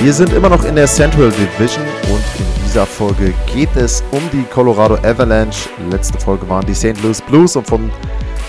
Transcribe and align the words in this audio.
Wir 0.00 0.12
sind 0.12 0.32
immer 0.32 0.48
noch 0.48 0.64
in 0.64 0.76
der 0.76 0.86
Central 0.86 1.32
Division 1.32 1.84
und 2.08 2.22
in 2.38 2.64
dieser 2.64 2.86
Folge 2.86 3.34
geht 3.52 3.74
es 3.74 4.04
um 4.12 4.20
die 4.32 4.44
Colorado 4.44 4.94
Avalanche. 4.98 5.68
Letzte 5.90 6.20
Folge 6.20 6.48
waren 6.48 6.64
die 6.64 6.74
St. 6.74 7.02
Louis 7.02 7.20
Blues 7.20 7.56
und 7.56 7.66
von 7.66 7.90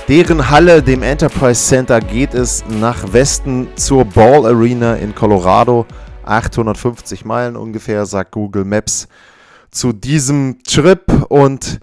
deren 0.07 0.47
Halle, 0.47 0.83
dem 0.83 1.01
Enterprise 1.01 1.59
Center, 1.59 2.01
geht 2.01 2.35
es 2.35 2.63
nach 2.79 3.13
Westen 3.13 3.67
zur 3.75 4.05
Ball 4.05 4.45
Arena 4.45 4.93
in 4.93 5.15
Colorado. 5.15 5.87
850 6.23 7.25
Meilen 7.25 7.55
ungefähr, 7.55 8.05
sagt 8.05 8.31
Google 8.31 8.63
Maps 8.63 9.07
zu 9.71 9.91
diesem 9.91 10.59
Trip 10.63 11.01
und 11.29 11.79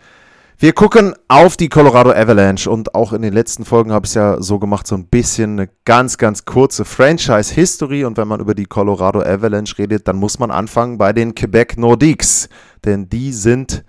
wir 0.58 0.72
gucken 0.72 1.14
auf 1.28 1.58
die 1.58 1.68
Colorado 1.68 2.12
Avalanche 2.12 2.70
und 2.70 2.94
auch 2.94 3.12
in 3.12 3.20
den 3.20 3.34
letzten 3.34 3.66
Folgen 3.66 3.92
habe 3.92 4.06
ich 4.06 4.12
es 4.12 4.14
ja 4.14 4.40
so 4.40 4.58
gemacht, 4.58 4.86
so 4.86 4.94
ein 4.94 5.06
bisschen 5.06 5.58
eine 5.58 5.68
ganz, 5.84 6.16
ganz 6.16 6.46
kurze 6.46 6.86
Franchise-History. 6.86 8.06
Und 8.06 8.16
wenn 8.16 8.26
man 8.26 8.40
über 8.40 8.54
die 8.54 8.64
Colorado 8.64 9.20
Avalanche 9.20 9.76
redet, 9.76 10.08
dann 10.08 10.16
muss 10.16 10.38
man 10.38 10.50
anfangen 10.50 10.96
bei 10.96 11.12
den 11.12 11.34
Quebec 11.34 11.76
Nordiques, 11.76 12.48
denn 12.86 13.10
die 13.10 13.34
sind 13.34 13.84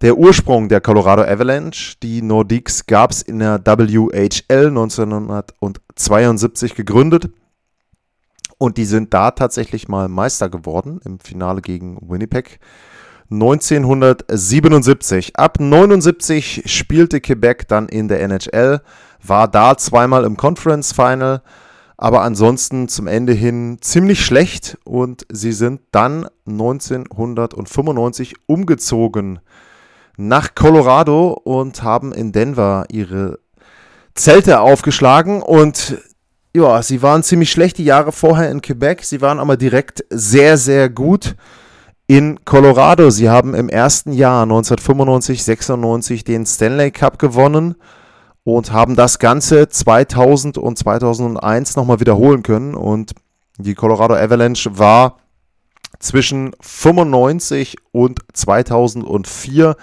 der 0.00 0.16
Ursprung 0.16 0.70
der 0.70 0.80
Colorado 0.80 1.22
Avalanche. 1.22 1.96
Die 2.02 2.22
Nordiques 2.22 2.86
gab 2.86 3.10
es 3.10 3.20
in 3.20 3.40
der 3.40 3.60
WHL 3.66 4.68
1972 4.68 6.74
gegründet. 6.74 7.28
Und 8.56 8.78
die 8.78 8.86
sind 8.86 9.12
da 9.12 9.32
tatsächlich 9.32 9.86
mal 9.86 10.08
Meister 10.08 10.48
geworden 10.48 10.98
im 11.04 11.20
Finale 11.20 11.60
gegen 11.60 11.98
Winnipeg. 12.00 12.58
1977. 13.30 15.36
Ab 15.36 15.58
79 15.58 16.62
spielte 16.66 17.20
Quebec 17.20 17.66
dann 17.68 17.88
in 17.88 18.08
der 18.08 18.20
NHL, 18.20 18.80
war 19.22 19.48
da 19.48 19.76
zweimal 19.76 20.24
im 20.24 20.36
Conference 20.36 20.92
Final, 20.92 21.42
aber 21.96 22.22
ansonsten 22.22 22.88
zum 22.88 23.06
Ende 23.06 23.32
hin 23.32 23.78
ziemlich 23.80 24.24
schlecht 24.24 24.76
und 24.84 25.26
sie 25.30 25.52
sind 25.52 25.80
dann 25.92 26.26
1995 26.46 28.34
umgezogen 28.46 29.38
nach 30.16 30.54
Colorado 30.54 31.32
und 31.32 31.82
haben 31.82 32.12
in 32.12 32.32
Denver 32.32 32.86
ihre 32.90 33.38
Zelte 34.14 34.60
aufgeschlagen 34.60 35.42
und 35.42 35.98
ja, 36.54 36.82
sie 36.82 37.02
waren 37.02 37.22
ziemlich 37.22 37.50
schlecht 37.50 37.76
die 37.78 37.84
Jahre 37.84 38.12
vorher 38.12 38.50
in 38.50 38.62
Quebec, 38.62 39.04
sie 39.04 39.20
waren 39.20 39.40
aber 39.40 39.58
direkt 39.58 40.04
sehr, 40.10 40.56
sehr 40.56 40.88
gut 40.88 41.36
in 42.06 42.44
Colorado. 42.44 43.10
Sie 43.10 43.28
haben 43.28 43.54
im 43.54 43.68
ersten 43.68 44.12
Jahr 44.12 44.42
1995, 44.42 45.42
96 45.42 46.24
den 46.24 46.46
Stanley 46.46 46.90
Cup 46.90 47.18
gewonnen 47.18 47.74
und 48.44 48.72
haben 48.72 48.94
das 48.94 49.18
Ganze 49.18 49.68
2000 49.68 50.58
und 50.58 50.78
2001 50.78 51.76
nochmal 51.76 52.00
wiederholen 52.00 52.42
können. 52.42 52.74
Und 52.74 53.12
die 53.58 53.74
Colorado 53.74 54.14
Avalanche 54.14 54.78
war 54.78 55.18
zwischen 55.98 56.52
95 56.60 57.76
und 57.90 58.20
2004, 58.32 59.76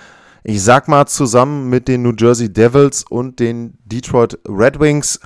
ich 0.44 0.64
sag 0.64 0.88
mal 0.88 1.08
zusammen 1.08 1.69
mit 1.69 1.88
den 1.88 2.03
New 2.03 2.14
Jersey 2.18 2.52
Devils 2.52 3.03
und 3.03 3.40
den 3.40 3.78
Detroit 3.86 4.40
Red 4.48 4.80
Wings 4.80 5.19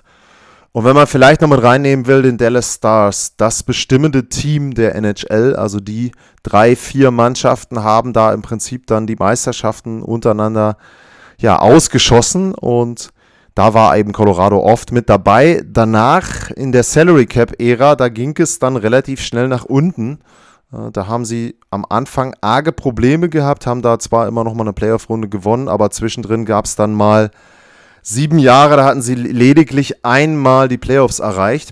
und 0.78 0.84
wenn 0.84 0.96
man 0.96 1.08
vielleicht 1.08 1.42
noch 1.42 1.50
mit 1.50 1.64
reinnehmen 1.64 2.06
will, 2.06 2.22
den 2.22 2.38
Dallas 2.38 2.76
Stars, 2.76 3.36
das 3.36 3.64
bestimmende 3.64 4.30
Team 4.30 4.76
der 4.76 4.94
NHL, 4.94 5.56
also 5.56 5.80
die 5.80 6.12
drei, 6.44 6.76
vier 6.76 7.10
Mannschaften 7.10 7.82
haben 7.82 8.14
da 8.14 8.32
im 8.32 8.44
Prinzip 8.44 8.86
dann 8.86 9.08
die 9.08 9.16
Meisterschaften 9.16 10.04
untereinander 10.04 10.78
ja 11.40 11.58
ausgeschossen 11.58 12.54
und 12.54 13.10
da 13.56 13.74
war 13.74 13.98
eben 13.98 14.14
Colorado 14.14 14.60
oft 14.60 14.92
mit 14.92 15.10
dabei. 15.10 15.64
Danach 15.66 16.52
in 16.52 16.72
der 16.72 16.84
Salary 16.84 17.26
Cap 17.26 17.60
Ära, 17.60 17.96
da 17.96 18.10
ging 18.10 18.36
es 18.38 18.60
dann 18.60 18.76
relativ 18.78 19.20
schnell 19.20 19.48
nach 19.48 19.66
unten. 19.66 20.20
Äh, 20.72 20.92
da 20.92 21.08
haben 21.08 21.26
sie 21.26 21.56
am 21.72 21.86
Anfang 21.90 22.36
arge 22.42 22.72
Probleme 22.72 23.30
gehabt, 23.30 23.66
haben 23.66 23.82
da 23.82 23.98
zwar 23.98 24.28
immer 24.28 24.44
noch 24.44 24.54
mal 24.54 24.66
eine 24.66 24.74
Playoff-Runde 24.74 25.28
gewonnen, 25.28 25.70
aber 25.70 25.90
zwischendrin 25.90 26.46
gab 26.46 26.66
es 26.66 26.76
dann 26.76 26.94
mal 26.94 27.32
sieben 28.08 28.40
Jahre, 28.40 28.78
da 28.78 28.86
hatten 28.86 29.02
sie 29.02 29.16
lediglich 29.16 30.06
einmal 30.06 30.70
die 30.70 30.78
Playoffs 30.78 31.20
erreicht. 31.20 31.72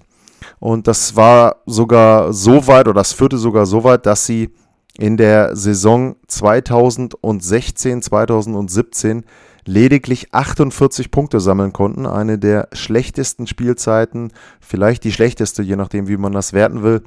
Und 0.59 0.87
das 0.87 1.15
war 1.15 1.57
sogar 1.65 2.33
so 2.33 2.67
weit, 2.67 2.87
oder 2.87 2.99
das 2.99 3.13
führte 3.13 3.37
sogar 3.37 3.65
so 3.65 3.83
weit, 3.83 4.05
dass 4.05 4.25
sie 4.25 4.49
in 4.97 5.17
der 5.17 5.55
Saison 5.55 6.15
2016, 6.27 8.01
2017 8.01 9.23
lediglich 9.65 10.33
48 10.33 11.09
Punkte 11.09 11.39
sammeln 11.39 11.73
konnten. 11.73 12.05
Eine 12.05 12.37
der 12.37 12.67
schlechtesten 12.73 13.47
Spielzeiten, 13.47 14.31
vielleicht 14.59 15.03
die 15.05 15.11
schlechteste, 15.11 15.63
je 15.63 15.75
nachdem, 15.75 16.07
wie 16.07 16.17
man 16.17 16.33
das 16.33 16.53
werten 16.53 16.83
will, 16.83 17.03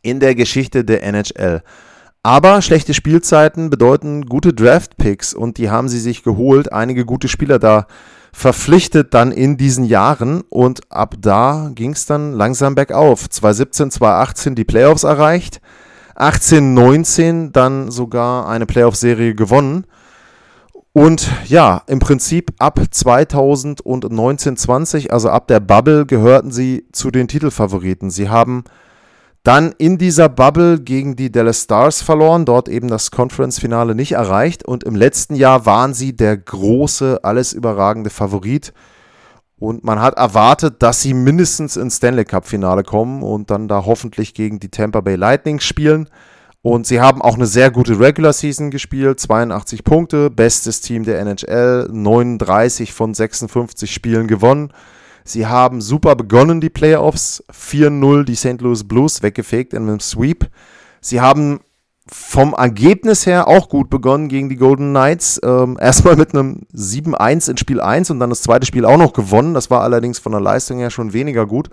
in 0.00 0.20
der 0.20 0.34
Geschichte 0.34 0.84
der 0.84 1.02
NHL. 1.02 1.62
Aber 2.22 2.62
schlechte 2.62 2.94
Spielzeiten 2.94 3.70
bedeuten 3.70 4.26
gute 4.26 4.52
Draft-Picks 4.52 5.34
und 5.34 5.58
die 5.58 5.70
haben 5.70 5.88
sie 5.88 6.00
sich 6.00 6.22
geholt. 6.22 6.72
Einige 6.72 7.04
gute 7.04 7.28
Spieler 7.28 7.58
da 7.58 7.86
verpflichtet 8.32 9.14
dann 9.14 9.32
in 9.32 9.56
diesen 9.56 9.84
Jahren 9.84 10.42
und 10.48 10.80
ab 10.90 11.14
da 11.20 11.70
ging 11.74 11.92
es 11.92 12.06
dann 12.06 12.32
langsam 12.32 12.74
bergauf. 12.74 13.28
2017, 13.28 13.90
2018 13.90 14.54
die 14.54 14.64
Playoffs 14.64 15.04
erreicht, 15.04 15.60
18, 16.14 16.74
19 16.74 17.52
dann 17.52 17.90
sogar 17.90 18.48
eine 18.48 18.66
Playoff-Serie 18.66 19.34
gewonnen. 19.34 19.84
Und 20.92 21.30
ja, 21.46 21.82
im 21.86 22.00
Prinzip 22.00 22.52
ab 22.58 22.80
2019, 22.90 24.56
20, 24.56 25.12
also 25.12 25.30
ab 25.30 25.46
der 25.46 25.60
Bubble, 25.60 26.06
gehörten 26.06 26.50
sie 26.50 26.86
zu 26.92 27.10
den 27.10 27.28
Titelfavoriten. 27.28 28.10
Sie 28.10 28.28
haben 28.28 28.64
dann 29.42 29.72
in 29.78 29.98
dieser 29.98 30.28
Bubble 30.28 30.80
gegen 30.80 31.16
die 31.16 31.32
Dallas 31.32 31.62
Stars 31.62 32.02
verloren, 32.02 32.44
dort 32.44 32.68
eben 32.68 32.88
das 32.88 33.10
Conference-Finale 33.10 33.94
nicht 33.94 34.12
erreicht. 34.12 34.64
Und 34.64 34.84
im 34.84 34.94
letzten 34.94 35.34
Jahr 35.34 35.64
waren 35.64 35.94
sie 35.94 36.16
der 36.16 36.36
große, 36.36 37.20
alles 37.22 37.52
überragende 37.52 38.10
Favorit. 38.10 38.72
Und 39.58 39.84
man 39.84 40.00
hat 40.00 40.14
erwartet, 40.16 40.82
dass 40.82 41.02
sie 41.02 41.14
mindestens 41.14 41.76
ins 41.76 41.96
Stanley 41.96 42.24
Cup-Finale 42.24 42.84
kommen 42.84 43.22
und 43.22 43.50
dann 43.50 43.66
da 43.66 43.84
hoffentlich 43.86 44.34
gegen 44.34 44.60
die 44.60 44.70
Tampa 44.70 45.00
Bay 45.00 45.16
Lightning 45.16 45.58
spielen. 45.60 46.08
Und 46.62 46.86
sie 46.86 47.00
haben 47.00 47.22
auch 47.22 47.34
eine 47.34 47.46
sehr 47.46 47.70
gute 47.70 47.98
Regular 47.98 48.32
Season 48.32 48.70
gespielt, 48.70 49.20
82 49.20 49.84
Punkte, 49.84 50.30
bestes 50.30 50.80
Team 50.80 51.04
der 51.04 51.20
NHL, 51.20 51.88
39 51.90 52.92
von 52.92 53.14
56 53.14 53.92
Spielen 53.92 54.26
gewonnen. 54.26 54.72
Sie 55.28 55.46
haben 55.46 55.82
super 55.82 56.16
begonnen, 56.16 56.62
die 56.62 56.70
Playoffs. 56.70 57.44
4-0 57.52 58.24
die 58.24 58.34
St. 58.34 58.62
Louis 58.62 58.88
Blues 58.88 59.22
weggefegt 59.22 59.74
in 59.74 59.82
einem 59.82 60.00
Sweep. 60.00 60.48
Sie 61.02 61.20
haben 61.20 61.60
vom 62.10 62.54
Ergebnis 62.54 63.26
her 63.26 63.46
auch 63.46 63.68
gut 63.68 63.90
begonnen 63.90 64.28
gegen 64.28 64.48
die 64.48 64.56
Golden 64.56 64.88
Knights. 64.88 65.38
Ähm, 65.44 65.76
erstmal 65.78 66.16
mit 66.16 66.34
einem 66.34 66.62
7-1 66.74 67.50
in 67.50 67.58
Spiel 67.58 67.82
1 67.82 68.10
und 68.10 68.20
dann 68.20 68.30
das 68.30 68.40
zweite 68.40 68.64
Spiel 68.64 68.86
auch 68.86 68.96
noch 68.96 69.12
gewonnen. 69.12 69.52
Das 69.52 69.70
war 69.70 69.82
allerdings 69.82 70.18
von 70.18 70.32
der 70.32 70.40
Leistung 70.40 70.78
her 70.78 70.88
schon 70.88 71.12
weniger 71.12 71.44
gut. 71.44 71.68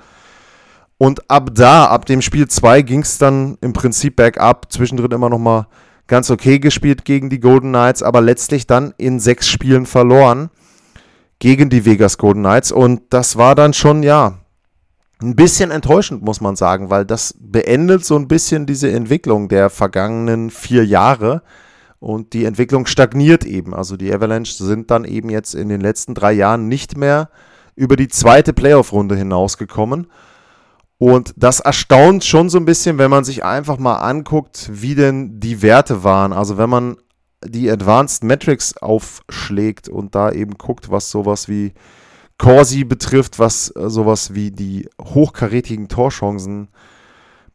Und 0.97 1.31
ab 1.31 1.51
da, 1.53 1.85
ab 1.85 2.05
dem 2.05 2.21
Spiel 2.21 2.49
2, 2.49 2.81
ging 2.81 3.03
es 3.03 3.17
dann 3.17 3.57
im 3.61 3.71
Prinzip 3.71 4.17
bergab. 4.17 4.69
Zwischendrin 4.69 5.11
immer 5.11 5.29
noch 5.29 5.39
mal 5.39 5.67
ganz 6.07 6.29
okay 6.29 6.59
gespielt 6.59 7.05
gegen 7.05 7.29
die 7.29 7.39
Golden 7.39 7.69
Knights, 7.69 8.03
aber 8.03 8.19
letztlich 8.19 8.67
dann 8.67 8.93
in 8.97 9.21
sechs 9.21 9.47
Spielen 9.47 9.85
verloren 9.85 10.49
gegen 11.39 11.69
die 11.69 11.85
Vegas 11.85 12.17
Golden 12.17 12.41
Knights. 12.43 12.71
Und 12.71 13.01
das 13.09 13.37
war 13.37 13.55
dann 13.55 13.73
schon, 13.73 14.03
ja, 14.03 14.39
ein 15.21 15.35
bisschen 15.35 15.71
enttäuschend, 15.71 16.23
muss 16.23 16.41
man 16.41 16.55
sagen, 16.55 16.89
weil 16.89 17.05
das 17.05 17.33
beendet 17.39 18.05
so 18.05 18.15
ein 18.15 18.27
bisschen 18.27 18.65
diese 18.65 18.91
Entwicklung 18.91 19.47
der 19.47 19.69
vergangenen 19.69 20.49
vier 20.49 20.85
Jahre. 20.85 21.41
Und 21.99 22.33
die 22.33 22.45
Entwicklung 22.45 22.85
stagniert 22.85 23.45
eben. 23.45 23.73
Also 23.73 23.97
die 23.97 24.13
Avalanche 24.13 24.63
sind 24.63 24.91
dann 24.91 25.05
eben 25.05 25.29
jetzt 25.29 25.55
in 25.55 25.69
den 25.69 25.81
letzten 25.81 26.13
drei 26.13 26.33
Jahren 26.33 26.67
nicht 26.67 26.97
mehr 26.97 27.29
über 27.75 27.95
die 27.95 28.09
zweite 28.09 28.53
Playoff-Runde 28.53 29.15
hinausgekommen. 29.15 30.07
Und 30.97 31.33
das 31.35 31.59
erstaunt 31.59 32.23
schon 32.23 32.49
so 32.49 32.57
ein 32.57 32.65
bisschen, 32.65 32.97
wenn 32.97 33.09
man 33.09 33.23
sich 33.23 33.43
einfach 33.43 33.77
mal 33.77 33.95
anguckt, 33.95 34.69
wie 34.71 34.95
denn 34.95 35.39
die 35.39 35.61
Werte 35.61 36.03
waren. 36.03 36.31
Also 36.31 36.57
wenn 36.57 36.69
man 36.69 36.97
die 37.47 37.69
Advanced 37.69 38.23
Metrics 38.23 38.77
aufschlägt 38.77 39.89
und 39.89 40.15
da 40.15 40.31
eben 40.31 40.53
guckt, 40.57 40.89
was 40.89 41.09
sowas 41.11 41.47
wie 41.47 41.73
Corsi 42.37 42.83
betrifft, 42.83 43.39
was 43.39 43.73
äh, 43.75 43.89
sowas 43.89 44.33
wie 44.33 44.51
die 44.51 44.89
hochkarätigen 45.01 45.87
Torchancen 45.87 46.69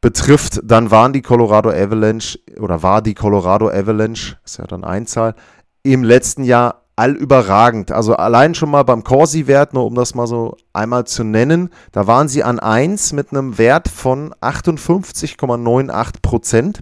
betrifft, 0.00 0.60
dann 0.64 0.90
waren 0.90 1.12
die 1.12 1.22
Colorado 1.22 1.70
Avalanche 1.70 2.38
oder 2.58 2.82
war 2.82 3.02
die 3.02 3.14
Colorado 3.14 3.68
Avalanche, 3.68 4.38
ist 4.44 4.58
ja 4.58 4.66
dann 4.66 4.84
Einzahl, 4.84 5.34
im 5.82 6.04
letzten 6.04 6.44
Jahr 6.44 6.86
allüberragend. 6.96 7.92
Also 7.92 8.14
allein 8.16 8.54
schon 8.54 8.70
mal 8.70 8.82
beim 8.82 9.04
Corsi-Wert, 9.04 9.74
nur 9.74 9.86
um 9.86 9.94
das 9.94 10.14
mal 10.14 10.26
so 10.26 10.56
einmal 10.72 11.06
zu 11.06 11.24
nennen, 11.24 11.70
da 11.92 12.06
waren 12.06 12.28
sie 12.28 12.44
an 12.44 12.58
1 12.58 13.12
mit 13.12 13.30
einem 13.32 13.58
Wert 13.58 13.88
von 13.88 14.34
58,98 14.40 16.22
Prozent. 16.22 16.80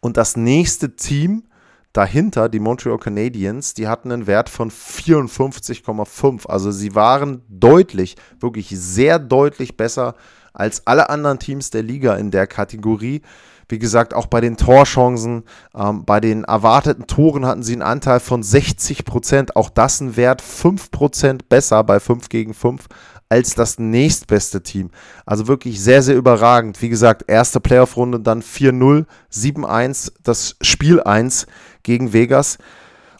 Und 0.00 0.16
das 0.16 0.36
nächste 0.36 0.96
Team 0.96 1.44
dahinter, 1.94 2.50
die 2.50 2.58
Montreal 2.58 2.98
Canadiens, 2.98 3.72
die 3.72 3.88
hatten 3.88 4.12
einen 4.12 4.26
Wert 4.26 4.50
von 4.50 4.70
54,5. 4.70 6.46
Also 6.46 6.70
sie 6.70 6.94
waren 6.94 7.42
deutlich, 7.48 8.16
wirklich 8.38 8.68
sehr 8.68 9.18
deutlich 9.18 9.78
besser 9.78 10.14
als 10.52 10.86
alle 10.86 11.08
anderen 11.08 11.38
Teams 11.38 11.70
der 11.70 11.82
Liga 11.82 12.14
in 12.16 12.30
der 12.30 12.46
Kategorie. 12.46 13.22
Wie 13.68 13.78
gesagt, 13.78 14.12
auch 14.12 14.26
bei 14.26 14.40
den 14.40 14.56
Torchancen, 14.56 15.44
ähm, 15.74 16.04
bei 16.04 16.20
den 16.20 16.44
erwarteten 16.44 17.06
Toren 17.06 17.46
hatten 17.46 17.62
sie 17.62 17.72
einen 17.72 17.82
Anteil 17.82 18.20
von 18.20 18.42
60 18.42 19.04
Prozent. 19.04 19.56
Auch 19.56 19.70
das 19.70 20.00
ein 20.00 20.16
Wert 20.16 20.42
5 20.42 20.90
Prozent 20.90 21.48
besser 21.48 21.82
bei 21.82 21.98
5 21.98 22.28
gegen 22.28 22.52
5 22.52 22.88
als 23.30 23.54
das 23.54 23.78
nächstbeste 23.78 24.62
Team. 24.62 24.90
Also 25.24 25.48
wirklich 25.48 25.80
sehr, 25.80 26.02
sehr 26.02 26.14
überragend. 26.14 26.82
Wie 26.82 26.88
gesagt, 26.88 27.24
erste 27.26 27.58
Playoff-Runde, 27.58 28.20
dann 28.20 28.42
4-0, 28.42 29.06
7-1, 29.32 30.12
das 30.22 30.56
Spiel 30.60 31.02
1 31.02 31.46
gegen 31.84 32.12
Vegas. 32.12 32.58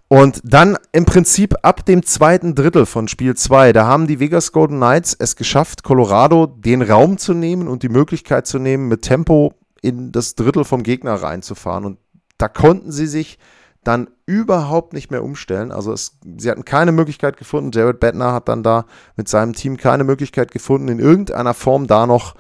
Und 0.09 0.41
dann 0.45 0.77
im 0.93 1.07
Prinzip 1.07 1.55
ab 1.63 1.87
dem 1.87 2.05
zweiten 2.05 2.55
Drittel 2.55 2.87
von 2.87 3.09
Spiel 3.09 3.35
2, 3.35 3.73
da 3.73 3.87
haben 3.87 4.07
die 4.07 4.21
Vegas 4.21 4.53
Golden 4.53 4.77
Knights 4.77 5.17
es 5.19 5.35
geschafft, 5.37 5.83
Colorado 5.83 6.47
den 6.47 6.83
Raum 6.83 7.17
zu 7.17 7.33
nehmen 7.33 7.69
und 7.69 7.83
die 7.83 7.89
Möglichkeit 7.89 8.47
zu 8.47 8.59
nehmen, 8.59 8.89
mit 8.89 9.03
Tempo 9.03 9.55
in 9.81 10.13
das 10.13 10.35
Drittel 10.35 10.65
vom 10.65 10.83
Gegner 10.83 11.15
reinzufahren. 11.15 11.85
Und 11.85 11.99
da 12.39 12.49
konnten 12.49 12.93
sie 12.93 13.07
sich 13.07 13.39
dann 13.83 14.09
überhaupt 14.27 14.93
nicht 14.93 15.11
mehr 15.11 15.23
umstellen. 15.23 15.71
Also 15.71 15.93
es, 15.93 16.19
sie 16.39 16.51
hatten 16.51 16.65
keine 16.65 16.93
Möglichkeit 16.93 17.37
gefunden. 17.37 17.71
Jared 17.73 18.01
Bettner 18.01 18.33
hat 18.33 18.49
dann 18.49 18.63
da 18.63 18.87
mit 19.17 19.29
seinem 19.29 19.53
Team 19.53 19.77
keine 19.77 20.05
Möglichkeit 20.05 20.51
gefunden, 20.51 20.89
in 20.89 20.99
irgendeiner 20.99 21.55
Form 21.55 21.87
da 21.87 22.07
noch 22.07 22.35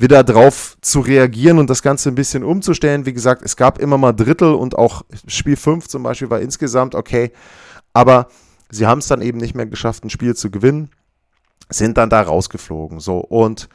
wieder 0.00 0.24
drauf 0.24 0.76
zu 0.80 1.00
reagieren 1.00 1.58
und 1.58 1.68
das 1.68 1.82
Ganze 1.82 2.08
ein 2.08 2.14
bisschen 2.14 2.42
umzustellen. 2.42 3.06
Wie 3.06 3.12
gesagt, 3.12 3.42
es 3.42 3.56
gab 3.56 3.78
immer 3.78 3.98
mal 3.98 4.12
Drittel 4.12 4.54
und 4.54 4.76
auch 4.76 5.02
Spiel 5.26 5.56
5 5.56 5.88
zum 5.88 6.02
Beispiel 6.02 6.30
war 6.30 6.40
insgesamt 6.40 6.94
okay. 6.94 7.32
Aber 7.92 8.28
sie 8.70 8.86
haben 8.86 8.98
es 8.98 9.08
dann 9.08 9.20
eben 9.20 9.38
nicht 9.38 9.54
mehr 9.54 9.66
geschafft, 9.66 10.04
ein 10.04 10.10
Spiel 10.10 10.34
zu 10.34 10.50
gewinnen, 10.50 10.90
sind 11.68 11.98
dann 11.98 12.08
da 12.08 12.22
rausgeflogen. 12.22 12.98
So 13.00 13.18
und 13.18 13.68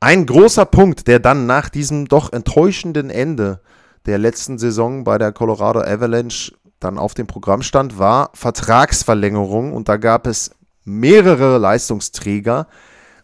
ein 0.00 0.26
großer 0.26 0.64
Punkt, 0.64 1.06
der 1.06 1.20
dann 1.20 1.46
nach 1.46 1.68
diesem 1.68 2.08
doch 2.08 2.32
enttäuschenden 2.32 3.10
Ende 3.10 3.60
der 4.06 4.18
letzten 4.18 4.58
Saison 4.58 5.04
bei 5.04 5.18
der 5.18 5.30
Colorado 5.30 5.80
Avalanche 5.80 6.52
dann 6.80 6.98
auf 6.98 7.14
dem 7.14 7.26
Programm 7.26 7.62
stand, 7.62 7.98
war 7.98 8.30
Vertragsverlängerung. 8.34 9.72
Und 9.72 9.88
da 9.88 9.98
gab 9.98 10.26
es 10.26 10.52
mehrere 10.84 11.58
Leistungsträger 11.58 12.66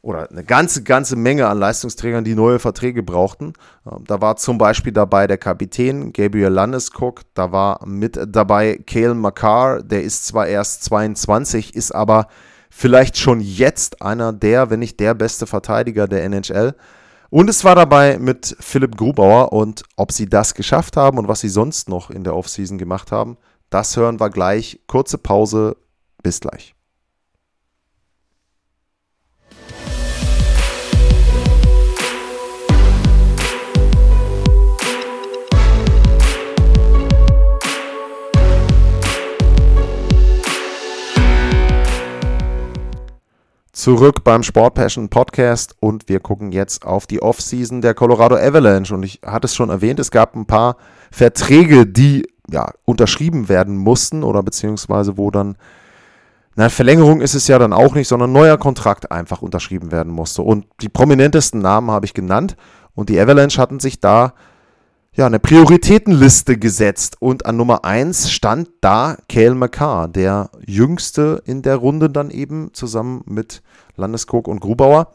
oder 0.06 0.30
eine 0.30 0.44
ganze, 0.44 0.84
ganze 0.84 1.16
Menge 1.16 1.48
an 1.48 1.58
Leistungsträgern, 1.58 2.22
die 2.22 2.36
neue 2.36 2.60
Verträge 2.60 3.02
brauchten. 3.02 3.54
Ähm, 3.90 4.04
da 4.06 4.20
war 4.20 4.36
zum 4.36 4.56
Beispiel 4.56 4.92
dabei 4.92 5.26
der 5.26 5.36
Kapitän 5.36 6.12
Gabriel 6.12 6.48
Landeskog, 6.48 7.22
da 7.34 7.50
war 7.50 7.84
mit 7.84 8.16
dabei 8.28 8.78
Cale 8.86 9.14
McCarr, 9.14 9.82
der 9.82 10.04
ist 10.04 10.24
zwar 10.24 10.46
erst 10.46 10.84
22, 10.84 11.74
ist 11.74 11.90
aber 11.90 12.28
vielleicht 12.70 13.18
schon 13.18 13.40
jetzt 13.40 14.00
einer 14.00 14.32
der, 14.32 14.70
wenn 14.70 14.78
nicht 14.78 15.00
der 15.00 15.14
beste 15.14 15.44
Verteidiger 15.48 16.06
der 16.06 16.22
NHL. 16.22 16.76
Und 17.28 17.50
es 17.50 17.64
war 17.64 17.74
dabei 17.74 18.18
mit 18.20 18.56
Philipp 18.60 18.96
Grubauer 18.96 19.52
und 19.52 19.82
ob 19.96 20.12
sie 20.12 20.28
das 20.28 20.54
geschafft 20.54 20.96
haben 20.96 21.18
und 21.18 21.26
was 21.26 21.40
sie 21.40 21.48
sonst 21.48 21.88
noch 21.88 22.10
in 22.10 22.22
der 22.22 22.36
Offseason 22.36 22.78
gemacht 22.78 23.10
haben, 23.10 23.38
das 23.70 23.96
hören 23.96 24.20
wir 24.20 24.30
gleich. 24.30 24.78
Kurze 24.86 25.18
Pause, 25.18 25.76
bis 26.22 26.38
gleich. 26.38 26.75
Zurück 43.86 44.24
beim 44.24 44.42
Sport 44.42 44.74
Passion 44.74 45.08
Podcast 45.10 45.76
und 45.78 46.08
wir 46.08 46.18
gucken 46.18 46.50
jetzt 46.50 46.84
auf 46.84 47.06
die 47.06 47.22
Offseason 47.22 47.82
der 47.82 47.94
Colorado 47.94 48.34
Avalanche. 48.34 48.92
Und 48.92 49.04
ich 49.04 49.20
hatte 49.24 49.44
es 49.44 49.54
schon 49.54 49.70
erwähnt, 49.70 50.00
es 50.00 50.10
gab 50.10 50.34
ein 50.34 50.44
paar 50.44 50.76
Verträge, 51.12 51.86
die 51.86 52.28
ja, 52.50 52.72
unterschrieben 52.84 53.48
werden 53.48 53.76
mussten 53.76 54.24
oder 54.24 54.42
beziehungsweise 54.42 55.16
wo 55.16 55.30
dann, 55.30 55.54
na, 56.56 56.68
Verlängerung 56.68 57.20
ist 57.20 57.36
es 57.36 57.46
ja 57.46 57.60
dann 57.60 57.72
auch 57.72 57.94
nicht, 57.94 58.08
sondern 58.08 58.32
neuer 58.32 58.58
Kontrakt 58.58 59.12
einfach 59.12 59.40
unterschrieben 59.40 59.92
werden 59.92 60.12
musste. 60.12 60.42
Und 60.42 60.66
die 60.80 60.88
prominentesten 60.88 61.60
Namen 61.60 61.92
habe 61.92 62.06
ich 62.06 62.12
genannt 62.12 62.56
und 62.96 63.08
die 63.08 63.20
Avalanche 63.20 63.60
hatten 63.62 63.78
sich 63.78 64.00
da 64.00 64.32
ja, 65.16 65.26
eine 65.26 65.38
Prioritätenliste 65.38 66.58
gesetzt 66.58 67.18
und 67.20 67.46
an 67.46 67.56
Nummer 67.56 67.84
1 67.84 68.32
stand 68.32 68.68
da 68.80 69.16
Cale 69.28 69.54
McCarr, 69.54 70.08
der 70.08 70.50
jüngste 70.66 71.40
in 71.46 71.62
der 71.62 71.76
Runde 71.76 72.10
dann 72.10 72.30
eben 72.30 72.74
zusammen 72.74 73.22
mit 73.26 73.62
Landeskog 73.96 74.48
und 74.48 74.60
Grubauer. 74.60 75.12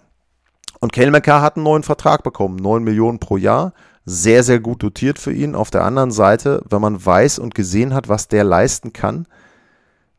Und 0.79 0.95
McCarr 1.11 1.41
hat 1.41 1.55
einen 1.55 1.63
neuen 1.63 1.83
Vertrag 1.83 2.23
bekommen, 2.23 2.55
9 2.55 2.83
Millionen 2.83 3.19
pro 3.19 3.37
Jahr, 3.37 3.73
sehr, 4.05 4.43
sehr 4.43 4.59
gut 4.59 4.81
dotiert 4.81 5.19
für 5.19 5.31
ihn. 5.31 5.53
Auf 5.55 5.69
der 5.69 5.83
anderen 5.83 6.11
Seite, 6.11 6.63
wenn 6.69 6.81
man 6.81 7.05
weiß 7.05 7.39
und 7.39 7.53
gesehen 7.53 7.93
hat, 7.93 8.09
was 8.09 8.27
der 8.27 8.43
leisten 8.43 8.93
kann, 8.93 9.27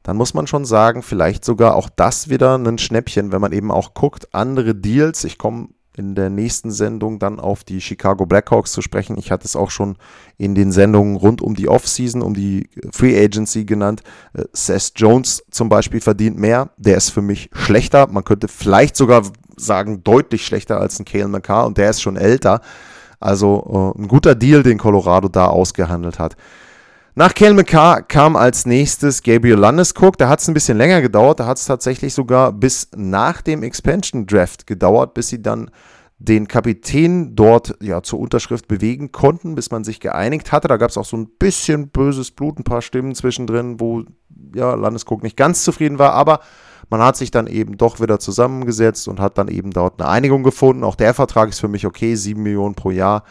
dann 0.02 0.16
muss 0.16 0.34
man 0.34 0.46
schon 0.46 0.64
sagen, 0.64 1.02
vielleicht 1.02 1.44
sogar 1.44 1.74
auch 1.74 1.88
das 1.88 2.28
wieder 2.28 2.56
ein 2.56 2.78
Schnäppchen, 2.78 3.32
wenn 3.32 3.40
man 3.40 3.52
eben 3.52 3.70
auch 3.70 3.94
guckt, 3.94 4.34
andere 4.34 4.74
Deals. 4.74 5.24
Ich 5.24 5.38
komme 5.38 5.68
in 5.96 6.14
der 6.14 6.30
nächsten 6.30 6.70
Sendung 6.70 7.18
dann 7.18 7.38
auf 7.38 7.64
die 7.64 7.80
Chicago 7.80 8.24
Blackhawks 8.24 8.72
zu 8.72 8.80
sprechen. 8.80 9.18
Ich 9.18 9.30
hatte 9.30 9.44
es 9.44 9.56
auch 9.56 9.70
schon 9.70 9.96
in 10.38 10.54
den 10.54 10.72
Sendungen 10.72 11.16
rund 11.16 11.42
um 11.42 11.54
die 11.54 11.68
Offseason, 11.68 12.22
um 12.22 12.34
die 12.34 12.70
Free 12.92 13.22
Agency 13.22 13.64
genannt. 13.64 14.02
Äh, 14.32 14.44
Seth 14.52 14.92
Jones 14.96 15.44
zum 15.50 15.68
Beispiel 15.68 16.00
verdient 16.00 16.38
mehr. 16.38 16.70
Der 16.76 16.96
ist 16.96 17.10
für 17.10 17.22
mich 17.22 17.50
schlechter. 17.52 18.06
Man 18.06 18.24
könnte 18.24 18.48
vielleicht 18.48 18.96
sogar 18.96 19.22
sagen, 19.56 20.02
deutlich 20.02 20.46
schlechter 20.46 20.80
als 20.80 20.98
ein 20.98 21.04
Kale 21.04 21.28
McCarr 21.28 21.66
und 21.66 21.76
der 21.76 21.90
ist 21.90 22.00
schon 22.00 22.16
älter. 22.16 22.60
Also 23.20 23.94
äh, 23.96 24.00
ein 24.00 24.08
guter 24.08 24.34
Deal, 24.34 24.62
den 24.62 24.78
Colorado 24.78 25.28
da 25.28 25.46
ausgehandelt 25.46 26.18
hat. 26.18 26.36
Nach 27.14 27.34
Kale 27.34 27.52
McCarr 27.52 28.00
kam 28.00 28.36
als 28.36 28.64
nächstes 28.64 29.22
Gabriel 29.22 29.56
Landeskog. 29.56 30.16
Da 30.16 30.30
hat 30.30 30.40
es 30.40 30.48
ein 30.48 30.54
bisschen 30.54 30.78
länger 30.78 31.02
gedauert. 31.02 31.40
Da 31.40 31.46
hat 31.46 31.58
es 31.58 31.66
tatsächlich 31.66 32.14
sogar 32.14 32.52
bis 32.52 32.88
nach 32.96 33.42
dem 33.42 33.62
Expansion 33.62 34.26
Draft 34.26 34.66
gedauert, 34.66 35.12
bis 35.12 35.28
sie 35.28 35.42
dann 35.42 35.70
den 36.16 36.48
Kapitän 36.48 37.36
dort 37.36 37.76
ja 37.82 38.02
zur 38.02 38.18
Unterschrift 38.18 38.66
bewegen 38.66 39.12
konnten, 39.12 39.54
bis 39.54 39.70
man 39.70 39.84
sich 39.84 40.00
geeinigt 40.00 40.52
hatte. 40.52 40.68
Da 40.68 40.78
gab 40.78 40.88
es 40.88 40.96
auch 40.96 41.04
so 41.04 41.18
ein 41.18 41.28
bisschen 41.38 41.90
böses 41.90 42.30
Blut, 42.30 42.58
ein 42.58 42.64
paar 42.64 42.80
Stimmen 42.80 43.14
zwischendrin, 43.14 43.78
wo 43.78 44.04
ja 44.54 44.72
Landeskog 44.72 45.22
nicht 45.22 45.36
ganz 45.36 45.64
zufrieden 45.64 45.98
war, 45.98 46.14
aber 46.14 46.40
man 46.88 47.02
hat 47.02 47.18
sich 47.18 47.30
dann 47.30 47.46
eben 47.46 47.76
doch 47.76 48.00
wieder 48.00 48.20
zusammengesetzt 48.20 49.06
und 49.06 49.20
hat 49.20 49.36
dann 49.36 49.48
eben 49.48 49.70
dort 49.70 50.00
eine 50.00 50.08
Einigung 50.08 50.42
gefunden. 50.44 50.82
Auch 50.82 50.94
der 50.94 51.12
Vertrag 51.12 51.50
ist 51.50 51.60
für 51.60 51.68
mich 51.68 51.84
okay, 51.84 52.14
7 52.14 52.42
Millionen 52.42 52.74
pro 52.74 52.90
Jahr 52.90 53.24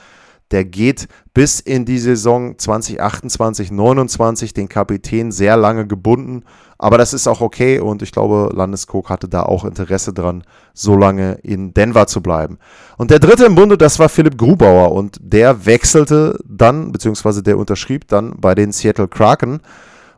der 0.51 0.65
geht 0.65 1.07
bis 1.33 1.59
in 1.59 1.85
die 1.85 1.97
Saison 1.97 2.57
2028, 2.57 3.71
29 3.71 4.53
den 4.53 4.69
Kapitän 4.69 5.31
sehr 5.31 5.57
lange 5.57 5.87
gebunden. 5.87 6.43
Aber 6.77 6.97
das 6.97 7.13
ist 7.13 7.27
auch 7.27 7.41
okay 7.41 7.79
und 7.79 8.01
ich 8.01 8.11
glaube, 8.11 8.51
Landeskog 8.53 9.09
hatte 9.09 9.29
da 9.29 9.43
auch 9.43 9.65
Interesse 9.65 10.13
dran, 10.13 10.43
so 10.73 10.97
lange 10.97 11.33
in 11.43 11.73
Denver 11.73 12.07
zu 12.07 12.21
bleiben. 12.21 12.57
Und 12.97 13.11
der 13.11 13.19
dritte 13.19 13.45
im 13.45 13.55
Bunde, 13.55 13.77
das 13.77 13.99
war 13.99 14.09
Philipp 14.09 14.37
Grubauer 14.37 14.91
und 14.91 15.17
der 15.21 15.65
wechselte 15.65 16.39
dann, 16.43 16.91
beziehungsweise 16.91 17.43
der 17.43 17.57
unterschrieb 17.57 18.07
dann 18.07 18.33
bei 18.37 18.55
den 18.55 18.71
Seattle 18.71 19.07
Kraken. 19.07 19.61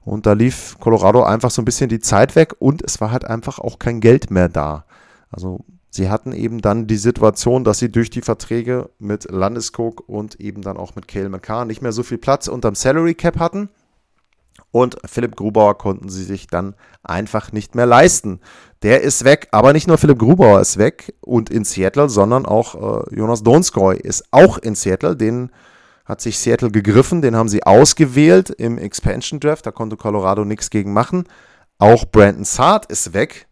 Und 0.06 0.26
da 0.26 0.34
lief 0.34 0.76
Colorado 0.80 1.24
einfach 1.24 1.52
so 1.52 1.62
ein 1.62 1.66
bisschen 1.66 1.90
die 1.90 2.00
Zeit 2.00 2.36
weg 2.36 2.56
und 2.60 2.82
es 2.82 3.00
war 3.00 3.12
halt 3.12 3.26
einfach 3.26 3.60
auch 3.60 3.80
kein 3.80 4.00
Geld 4.02 4.32
mehr 4.32 4.50
da. 4.50 4.86
Also 5.32 5.66
Sie 5.96 6.10
hatten 6.10 6.34
eben 6.34 6.60
dann 6.60 6.88
die 6.88 6.98
Situation, 6.98 7.64
dass 7.64 7.78
sie 7.78 7.92
durch 7.92 8.10
die 8.10 8.24
Verträge 8.24 8.90
mit 8.98 9.30
Landeskog 9.30 10.10
und 10.10 10.40
eben 10.42 10.64
dann 10.64 10.76
auch 10.76 10.96
mit 10.96 11.08
Cale 11.08 11.30
McCarr 11.30 11.66
nicht 11.66 11.84
mehr 11.84 11.92
so 11.92 12.02
viel 12.02 12.18
Platz 12.18 12.48
unterm 12.48 12.74
Salary 12.74 13.14
Cap 13.14 13.38
hatten. 13.38 13.70
Und 14.72 14.98
Philipp 15.06 15.36
Grubauer 15.36 15.78
konnten 15.78 16.10
sie 16.10 16.24
sich 16.24 16.48
dann 16.48 16.74
einfach 17.04 17.52
nicht 17.52 17.76
mehr 17.76 17.86
leisten. 17.86 18.40
Der 18.82 19.02
ist 19.02 19.24
weg, 19.24 19.50
aber 19.52 19.72
nicht 19.72 19.88
nur 19.88 20.00
Philipp 20.00 20.18
Grubauer 20.18 20.62
ist 20.62 20.80
weg 20.80 21.14
und 21.22 21.52
in 21.52 21.64
Seattle, 21.64 22.10
sondern 22.10 22.48
auch 22.48 22.74
äh, 23.12 23.16
Jonas 23.16 23.44
Donskoy 23.44 23.96
ist 23.96 24.24
auch 24.32 24.58
in 24.58 24.74
Seattle. 24.74 25.16
Den 25.16 25.52
hat 26.06 26.22
sich 26.22 26.40
Seattle 26.40 26.72
gegriffen, 26.72 27.22
den 27.22 27.36
haben 27.36 27.50
sie 27.50 27.62
ausgewählt 27.62 28.50
im 28.50 28.80
Expansion 28.80 29.40
Draft. 29.40 29.68
Da 29.68 29.70
konnte 29.70 29.96
Colorado 29.96 30.44
nichts 30.44 30.72
gegen 30.72 30.92
machen. 30.92 31.26
Auch 31.78 32.06
Brandon 32.06 32.46
Saad 32.46 32.88
ist 32.88 33.14
weg 33.14 33.46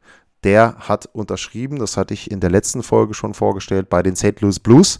der 0.44 0.76
hat 0.80 1.08
unterschrieben, 1.14 1.80
das 1.80 1.98
hatte 1.98 2.14
ich 2.14 2.32
in 2.32 2.40
der 2.40 2.50
letzten 2.50 2.84
Folge 2.84 3.14
schon 3.14 3.34
vorgestellt, 3.34 3.90
bei 3.90 4.02
den 4.04 4.16
St. 4.16 4.42
Louis 4.42 4.60
Blues. 4.60 5.00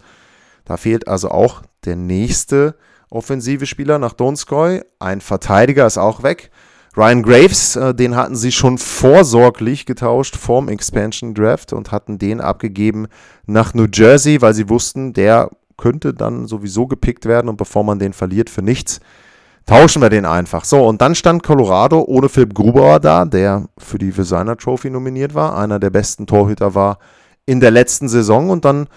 Da 0.66 0.78
fehlt 0.78 1.08
also 1.08 1.30
auch 1.30 1.64
der 1.86 1.96
nächste 1.96 2.76
offensive 3.10 3.66
Spieler 3.66 4.00
nach 4.00 4.14
Donskoy. 4.14 4.82
Ein 5.00 5.22
Verteidiger 5.22 5.86
ist 5.86 5.98
auch 5.98 6.24
weg. 6.24 6.52
Ryan 6.96 7.24
Graves, 7.24 7.76
äh, 7.78 7.96
den 7.96 8.16
hatten 8.16 8.36
sie 8.36 8.52
schon 8.52 8.78
vorsorglich 8.78 9.86
getauscht 9.86 10.36
vorm 10.36 10.68
Expansion 10.68 11.34
Draft 11.34 11.72
und 11.72 11.92
hatten 11.92 12.18
den 12.18 12.42
abgegeben 12.42 13.08
nach 13.46 13.74
New 13.74 13.88
Jersey, 13.92 14.42
weil 14.42 14.54
sie 14.54 14.68
wussten, 14.68 15.14
der 15.14 15.50
könnte 15.78 16.14
dann 16.14 16.48
sowieso 16.48 16.88
gepickt 16.88 17.26
werden 17.26 17.48
und 17.48 17.56
bevor 17.58 17.84
man 17.84 17.98
den 17.98 18.12
verliert 18.14 18.50
für 18.50 18.62
nichts, 18.62 19.00
tauschen 19.66 20.02
wir 20.02 20.10
den 20.10 20.26
einfach. 20.26 20.66
So, 20.66 20.86
und 20.86 21.02
dann 21.02 21.16
stand 21.16 21.44
Colorado 21.44 22.04
ohne 22.08 22.30
Philipp 22.30 22.54
Grubauer 22.54 23.00
da, 23.00 23.26
der 23.26 23.68
für 23.78 23.98
die 23.98 24.12
Designer 24.12 24.58
Trophy 24.58 24.90
nominiert 24.90 25.34
war, 25.34 25.58
einer 25.58 25.80
der 25.80 25.90
besten 25.90 26.28
Torhüter 26.28 26.76
war 26.76 27.00
in 27.46 27.60
der 27.60 27.72
letzten 27.72 28.08
Saison 28.10 28.50
und 28.50 28.66
dann 28.66 28.88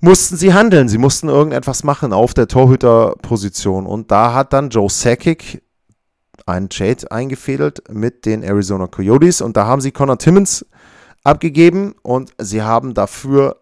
mussten 0.00 0.36
sie 0.36 0.52
handeln. 0.52 0.88
Sie 0.88 0.98
mussten 0.98 1.28
irgendetwas 1.28 1.82
machen 1.82 2.12
auf 2.12 2.34
der 2.34 2.46
Torhüterposition. 2.46 3.86
Und 3.86 4.10
da 4.10 4.34
hat 4.34 4.52
dann 4.52 4.68
Joe 4.68 4.90
Sakic 4.90 5.62
einen 6.46 6.68
Trade 6.68 7.10
eingefädelt 7.10 7.82
mit 7.90 8.26
den 8.26 8.42
Arizona 8.42 8.86
Coyotes 8.86 9.40
und 9.40 9.56
da 9.56 9.66
haben 9.66 9.80
sie 9.80 9.92
Connor 9.92 10.18
Timmons 10.18 10.66
abgegeben 11.22 11.94
und 12.02 12.32
sie 12.38 12.62
haben 12.62 12.92
dafür 12.92 13.56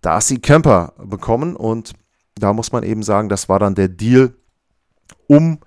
Darcy 0.00 0.38
Kemper 0.38 0.94
bekommen 0.98 1.54
und 1.54 1.92
da 2.34 2.52
muss 2.52 2.72
man 2.72 2.82
eben 2.82 3.02
sagen, 3.02 3.28
das 3.28 3.48
war 3.48 3.58
dann 3.58 3.74
der 3.74 3.88
Deal, 3.88 4.34
um 5.30 5.60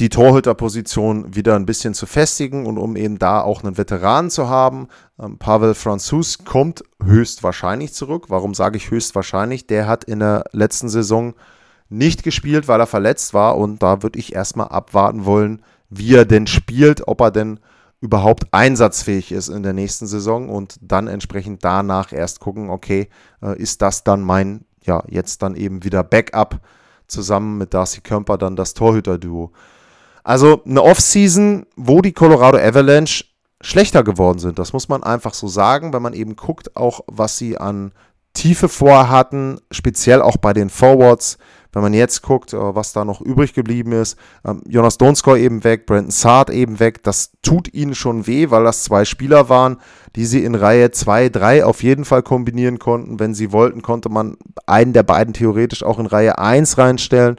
die 0.00 0.08
Torhüterposition 0.08 1.34
wieder 1.34 1.54
ein 1.54 1.64
bisschen 1.64 1.94
zu 1.94 2.06
festigen 2.06 2.66
und 2.66 2.76
um 2.76 2.96
eben 2.96 3.18
da 3.20 3.40
auch 3.40 3.62
einen 3.62 3.78
Veteran 3.78 4.30
zu 4.30 4.48
haben. 4.48 4.88
Ähm, 5.18 5.38
Pavel 5.38 5.74
Franzus 5.74 6.44
kommt 6.44 6.82
höchstwahrscheinlich 7.02 7.94
zurück. 7.94 8.24
Warum 8.28 8.52
sage 8.52 8.76
ich 8.76 8.90
höchstwahrscheinlich? 8.90 9.68
Der 9.68 9.86
hat 9.86 10.02
in 10.04 10.18
der 10.18 10.44
letzten 10.50 10.88
Saison 10.88 11.34
nicht 11.88 12.24
gespielt, 12.24 12.66
weil 12.66 12.80
er 12.80 12.88
verletzt 12.88 13.32
war 13.32 13.56
und 13.56 13.80
da 13.80 14.02
würde 14.02 14.18
ich 14.18 14.34
erstmal 14.34 14.68
abwarten 14.68 15.24
wollen, 15.24 15.62
wie 15.88 16.16
er 16.16 16.24
denn 16.24 16.48
spielt, 16.48 17.06
ob 17.06 17.20
er 17.20 17.30
denn 17.30 17.60
überhaupt 18.00 18.52
einsatzfähig 18.52 19.30
ist 19.30 19.48
in 19.48 19.62
der 19.62 19.72
nächsten 19.72 20.08
Saison 20.08 20.48
und 20.48 20.76
dann 20.82 21.06
entsprechend 21.06 21.64
danach 21.64 22.12
erst 22.12 22.40
gucken, 22.40 22.70
okay, 22.70 23.08
äh, 23.40 23.56
ist 23.56 23.82
das 23.82 24.02
dann 24.02 24.20
mein, 24.20 24.66
ja, 24.82 25.04
jetzt 25.08 25.42
dann 25.42 25.54
eben 25.54 25.84
wieder 25.84 26.02
Backup 26.02 26.60
zusammen 27.08 27.58
mit 27.58 27.74
Darcy 27.74 28.00
Kemper 28.00 28.38
dann 28.38 28.56
das 28.56 28.74
Torhüter-Duo. 28.74 29.52
Also 30.24 30.62
eine 30.64 30.82
Offseason, 30.82 31.66
wo 31.76 32.00
die 32.00 32.12
Colorado 32.12 32.58
Avalanche 32.58 33.24
schlechter 33.60 34.02
geworden 34.02 34.38
sind, 34.38 34.58
das 34.58 34.72
muss 34.72 34.88
man 34.88 35.02
einfach 35.02 35.34
so 35.34 35.48
sagen, 35.48 35.92
wenn 35.92 36.02
man 36.02 36.14
eben 36.14 36.36
guckt, 36.36 36.76
auch 36.76 37.00
was 37.06 37.38
sie 37.38 37.58
an 37.58 37.92
Tiefe 38.34 38.68
vorhatten, 38.68 39.60
speziell 39.70 40.20
auch 40.20 40.36
bei 40.36 40.52
den 40.52 40.68
Forwards. 40.68 41.38
Wenn 41.76 41.82
man 41.82 41.92
jetzt 41.92 42.22
guckt, 42.22 42.54
äh, 42.54 42.74
was 42.74 42.94
da 42.94 43.04
noch 43.04 43.20
übrig 43.20 43.52
geblieben 43.52 43.92
ist, 43.92 44.16
ähm, 44.46 44.62
Jonas 44.66 44.96
Donskoy 44.96 45.42
eben 45.42 45.62
weg, 45.62 45.84
Brandon 45.84 46.10
Saad 46.10 46.48
eben 46.48 46.80
weg, 46.80 47.02
das 47.02 47.32
tut 47.42 47.74
ihnen 47.74 47.94
schon 47.94 48.26
weh, 48.26 48.50
weil 48.50 48.64
das 48.64 48.82
zwei 48.82 49.04
Spieler 49.04 49.50
waren, 49.50 49.76
die 50.14 50.24
sie 50.24 50.42
in 50.42 50.54
Reihe 50.54 50.90
2, 50.90 51.28
3 51.28 51.66
auf 51.66 51.82
jeden 51.82 52.06
Fall 52.06 52.22
kombinieren 52.22 52.78
konnten. 52.78 53.20
Wenn 53.20 53.34
sie 53.34 53.52
wollten, 53.52 53.82
konnte 53.82 54.08
man 54.08 54.38
einen 54.64 54.94
der 54.94 55.02
beiden 55.02 55.34
theoretisch 55.34 55.82
auch 55.82 55.98
in 55.98 56.06
Reihe 56.06 56.38
1 56.38 56.78
reinstellen. 56.78 57.36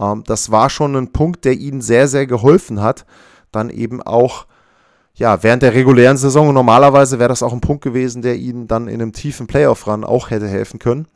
Ähm, 0.00 0.22
das 0.24 0.52
war 0.52 0.70
schon 0.70 0.94
ein 0.94 1.10
Punkt, 1.10 1.44
der 1.44 1.54
ihnen 1.54 1.80
sehr, 1.80 2.06
sehr 2.06 2.28
geholfen 2.28 2.80
hat, 2.80 3.06
dann 3.50 3.70
eben 3.70 4.00
auch 4.00 4.46
ja, 5.14 5.42
während 5.42 5.64
der 5.64 5.74
regulären 5.74 6.16
Saison 6.16 6.54
normalerweise 6.54 7.18
wäre 7.18 7.30
das 7.30 7.42
auch 7.42 7.52
ein 7.52 7.60
Punkt 7.60 7.82
gewesen, 7.82 8.22
der 8.22 8.36
ihnen 8.36 8.68
dann 8.68 8.86
in 8.86 9.02
einem 9.02 9.12
tiefen 9.12 9.48
Playoff-Run 9.48 10.04
auch 10.04 10.30
hätte 10.30 10.46
helfen 10.46 10.78
können. 10.78 11.08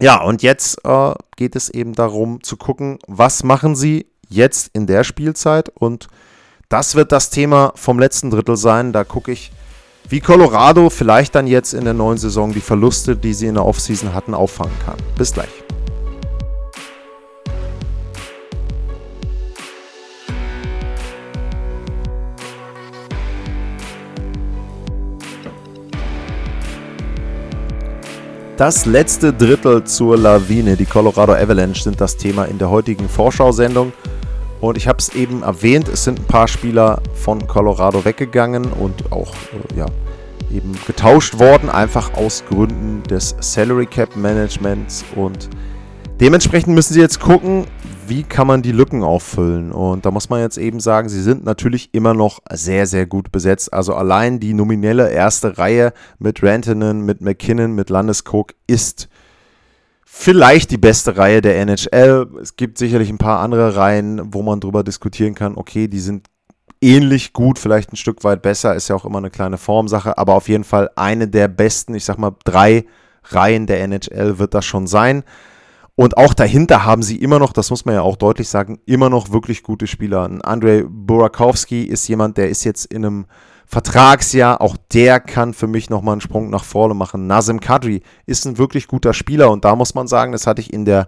Ja, 0.00 0.22
und 0.22 0.42
jetzt 0.42 0.84
äh, 0.84 1.14
geht 1.36 1.56
es 1.56 1.68
eben 1.70 1.94
darum 1.94 2.42
zu 2.42 2.56
gucken, 2.56 2.98
was 3.06 3.44
machen 3.44 3.76
sie 3.76 4.06
jetzt 4.28 4.70
in 4.72 4.86
der 4.86 5.04
Spielzeit 5.04 5.68
und 5.68 6.08
das 6.68 6.94
wird 6.94 7.12
das 7.12 7.30
Thema 7.30 7.72
vom 7.76 7.98
letzten 7.98 8.30
Drittel 8.30 8.56
sein. 8.56 8.92
Da 8.92 9.04
gucke 9.04 9.32
ich, 9.32 9.52
wie 10.08 10.20
Colorado 10.20 10.90
vielleicht 10.90 11.34
dann 11.34 11.46
jetzt 11.46 11.72
in 11.72 11.84
der 11.84 11.94
neuen 11.94 12.18
Saison 12.18 12.52
die 12.52 12.60
Verluste, 12.60 13.16
die 13.16 13.34
sie 13.34 13.46
in 13.46 13.54
der 13.54 13.64
Offseason 13.64 14.12
hatten, 14.12 14.34
auffangen 14.34 14.74
kann. 14.84 14.96
Bis 15.16 15.32
gleich. 15.32 15.63
Das 28.56 28.86
letzte 28.86 29.32
Drittel 29.32 29.82
zur 29.82 30.16
Lawine. 30.16 30.76
Die 30.76 30.84
Colorado 30.84 31.32
Avalanche 31.32 31.82
sind 31.82 32.00
das 32.00 32.16
Thema 32.16 32.44
in 32.44 32.56
der 32.56 32.70
heutigen 32.70 33.08
Vorschau-Sendung. 33.08 33.92
Und 34.60 34.76
ich 34.76 34.86
habe 34.86 34.98
es 34.98 35.08
eben 35.08 35.42
erwähnt, 35.42 35.88
es 35.88 36.04
sind 36.04 36.20
ein 36.20 36.24
paar 36.26 36.46
Spieler 36.46 37.02
von 37.14 37.48
Colorado 37.48 38.04
weggegangen 38.04 38.66
und 38.66 39.10
auch 39.10 39.34
äh, 39.34 39.78
ja, 39.78 39.86
eben 40.54 40.70
getauscht 40.86 41.40
worden, 41.40 41.68
einfach 41.68 42.14
aus 42.14 42.44
Gründen 42.48 43.02
des 43.02 43.34
Salary 43.40 43.86
Cap 43.86 44.14
Managements. 44.14 45.04
Und 45.16 45.48
dementsprechend 46.20 46.76
müssen 46.76 46.94
sie 46.94 47.00
jetzt 47.00 47.18
gucken, 47.18 47.66
wie 48.08 48.22
kann 48.22 48.46
man 48.46 48.62
die 48.62 48.72
Lücken 48.72 49.02
auffüllen? 49.02 49.72
Und 49.72 50.06
da 50.06 50.10
muss 50.10 50.28
man 50.28 50.40
jetzt 50.40 50.58
eben 50.58 50.80
sagen, 50.80 51.08
sie 51.08 51.22
sind 51.22 51.44
natürlich 51.44 51.90
immer 51.92 52.14
noch 52.14 52.40
sehr, 52.50 52.86
sehr 52.86 53.06
gut 53.06 53.32
besetzt. 53.32 53.72
Also 53.72 53.94
allein 53.94 54.40
die 54.40 54.54
nominelle 54.54 55.10
erste 55.10 55.58
Reihe 55.58 55.92
mit 56.18 56.42
Rantanen, 56.42 57.02
mit 57.02 57.20
McKinnon, 57.20 57.74
mit 57.74 57.90
Landeskog 57.90 58.54
ist 58.66 59.08
vielleicht 60.04 60.70
die 60.70 60.78
beste 60.78 61.16
Reihe 61.16 61.40
der 61.40 61.58
NHL. 61.58 62.28
Es 62.40 62.56
gibt 62.56 62.78
sicherlich 62.78 63.10
ein 63.10 63.18
paar 63.18 63.40
andere 63.40 63.76
Reihen, 63.76 64.32
wo 64.32 64.42
man 64.42 64.60
drüber 64.60 64.84
diskutieren 64.84 65.34
kann, 65.34 65.56
okay, 65.56 65.88
die 65.88 66.00
sind 66.00 66.28
ähnlich 66.80 67.32
gut, 67.32 67.58
vielleicht 67.58 67.92
ein 67.92 67.96
Stück 67.96 68.22
weit 68.24 68.42
besser, 68.42 68.74
ist 68.74 68.88
ja 68.88 68.96
auch 68.96 69.04
immer 69.04 69.18
eine 69.18 69.30
kleine 69.30 69.58
Formsache, 69.58 70.18
aber 70.18 70.34
auf 70.34 70.48
jeden 70.48 70.64
Fall 70.64 70.90
eine 70.96 71.28
der 71.28 71.48
besten, 71.48 71.94
ich 71.94 72.04
sag 72.04 72.18
mal, 72.18 72.36
drei 72.44 72.84
Reihen 73.24 73.66
der 73.66 73.80
NHL 73.80 74.38
wird 74.38 74.54
das 74.54 74.66
schon 74.66 74.86
sein. 74.86 75.24
Und 75.96 76.16
auch 76.16 76.34
dahinter 76.34 76.84
haben 76.84 77.02
sie 77.02 77.16
immer 77.16 77.38
noch, 77.38 77.52
das 77.52 77.70
muss 77.70 77.84
man 77.84 77.94
ja 77.94 78.02
auch 78.02 78.16
deutlich 78.16 78.48
sagen, 78.48 78.80
immer 78.84 79.10
noch 79.10 79.30
wirklich 79.30 79.62
gute 79.62 79.86
Spieler. 79.86 80.24
Ein 80.24 80.42
Andrei 80.42 80.84
Burakowski 80.88 81.84
ist 81.84 82.08
jemand, 82.08 82.36
der 82.36 82.48
ist 82.48 82.64
jetzt 82.64 82.86
in 82.86 83.04
einem 83.04 83.26
Vertragsjahr, 83.66 84.60
auch 84.60 84.76
der 84.92 85.20
kann 85.20 85.54
für 85.54 85.68
mich 85.68 85.90
nochmal 85.90 86.12
einen 86.12 86.20
Sprung 86.20 86.50
nach 86.50 86.64
vorne 86.64 86.94
machen. 86.94 87.26
Nazim 87.28 87.60
Kadri 87.60 88.02
ist 88.26 88.44
ein 88.44 88.58
wirklich 88.58 88.88
guter 88.88 89.14
Spieler 89.14 89.50
und 89.50 89.64
da 89.64 89.76
muss 89.76 89.94
man 89.94 90.08
sagen, 90.08 90.32
das 90.32 90.46
hatte 90.46 90.60
ich 90.60 90.72
in 90.72 90.84
der 90.84 91.06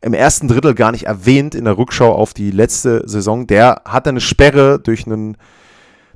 im 0.00 0.14
ersten 0.14 0.46
Drittel 0.46 0.74
gar 0.74 0.92
nicht 0.92 1.06
erwähnt 1.06 1.54
in 1.54 1.64
der 1.64 1.76
Rückschau 1.76 2.12
auf 2.12 2.32
die 2.32 2.50
letzte 2.50 3.02
Saison. 3.08 3.46
Der 3.46 3.82
hatte 3.84 4.10
eine 4.10 4.20
Sperre 4.20 4.78
durch 4.78 5.06
einen 5.06 5.36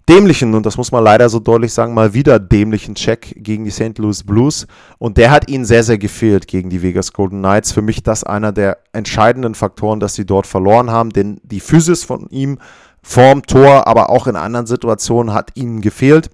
dämlichen, 0.09 0.54
und 0.54 0.66
das 0.66 0.76
muss 0.76 0.92
man 0.92 1.04
leider 1.04 1.28
so 1.28 1.38
deutlich 1.38 1.73
sagen, 1.73 1.94
mal 1.94 2.14
wieder 2.14 2.38
dämlichen 2.38 2.94
Check 2.94 3.35
gegen 3.37 3.64
die 3.64 3.71
St. 3.71 3.99
Louis 3.99 4.25
Blues. 4.25 4.66
Und 4.99 5.16
der 5.16 5.30
hat 5.30 5.49
ihnen 5.49 5.64
sehr, 5.64 5.85
sehr 5.85 5.99
gefehlt 5.99 6.47
gegen 6.47 6.71
die 6.71 6.82
Vegas 6.82 7.12
Golden 7.12 7.38
Knights. 7.38 7.73
Für 7.73 7.82
mich 7.82 8.02
das 8.02 8.25
einer 8.25 8.52
der 8.52 8.78
entscheidenden 8.92 9.54
Faktoren, 9.54 10.00
dass 10.00 10.14
sie 10.14 10.26
dort 10.26 10.47
verloren 10.47 10.90
haben, 10.90 11.11
denn 11.11 11.40
die 11.42 11.61
Physis 11.61 12.04
von 12.04 12.26
ihm 12.30 12.59
vorm 13.02 13.42
Tor, 13.42 13.87
aber 13.87 14.11
auch 14.11 14.26
in 14.26 14.37
anderen 14.37 14.66
Situationen 14.66 15.35
hat 15.35 15.50
ihnen 15.54 15.80
gefehlt. 15.80 16.30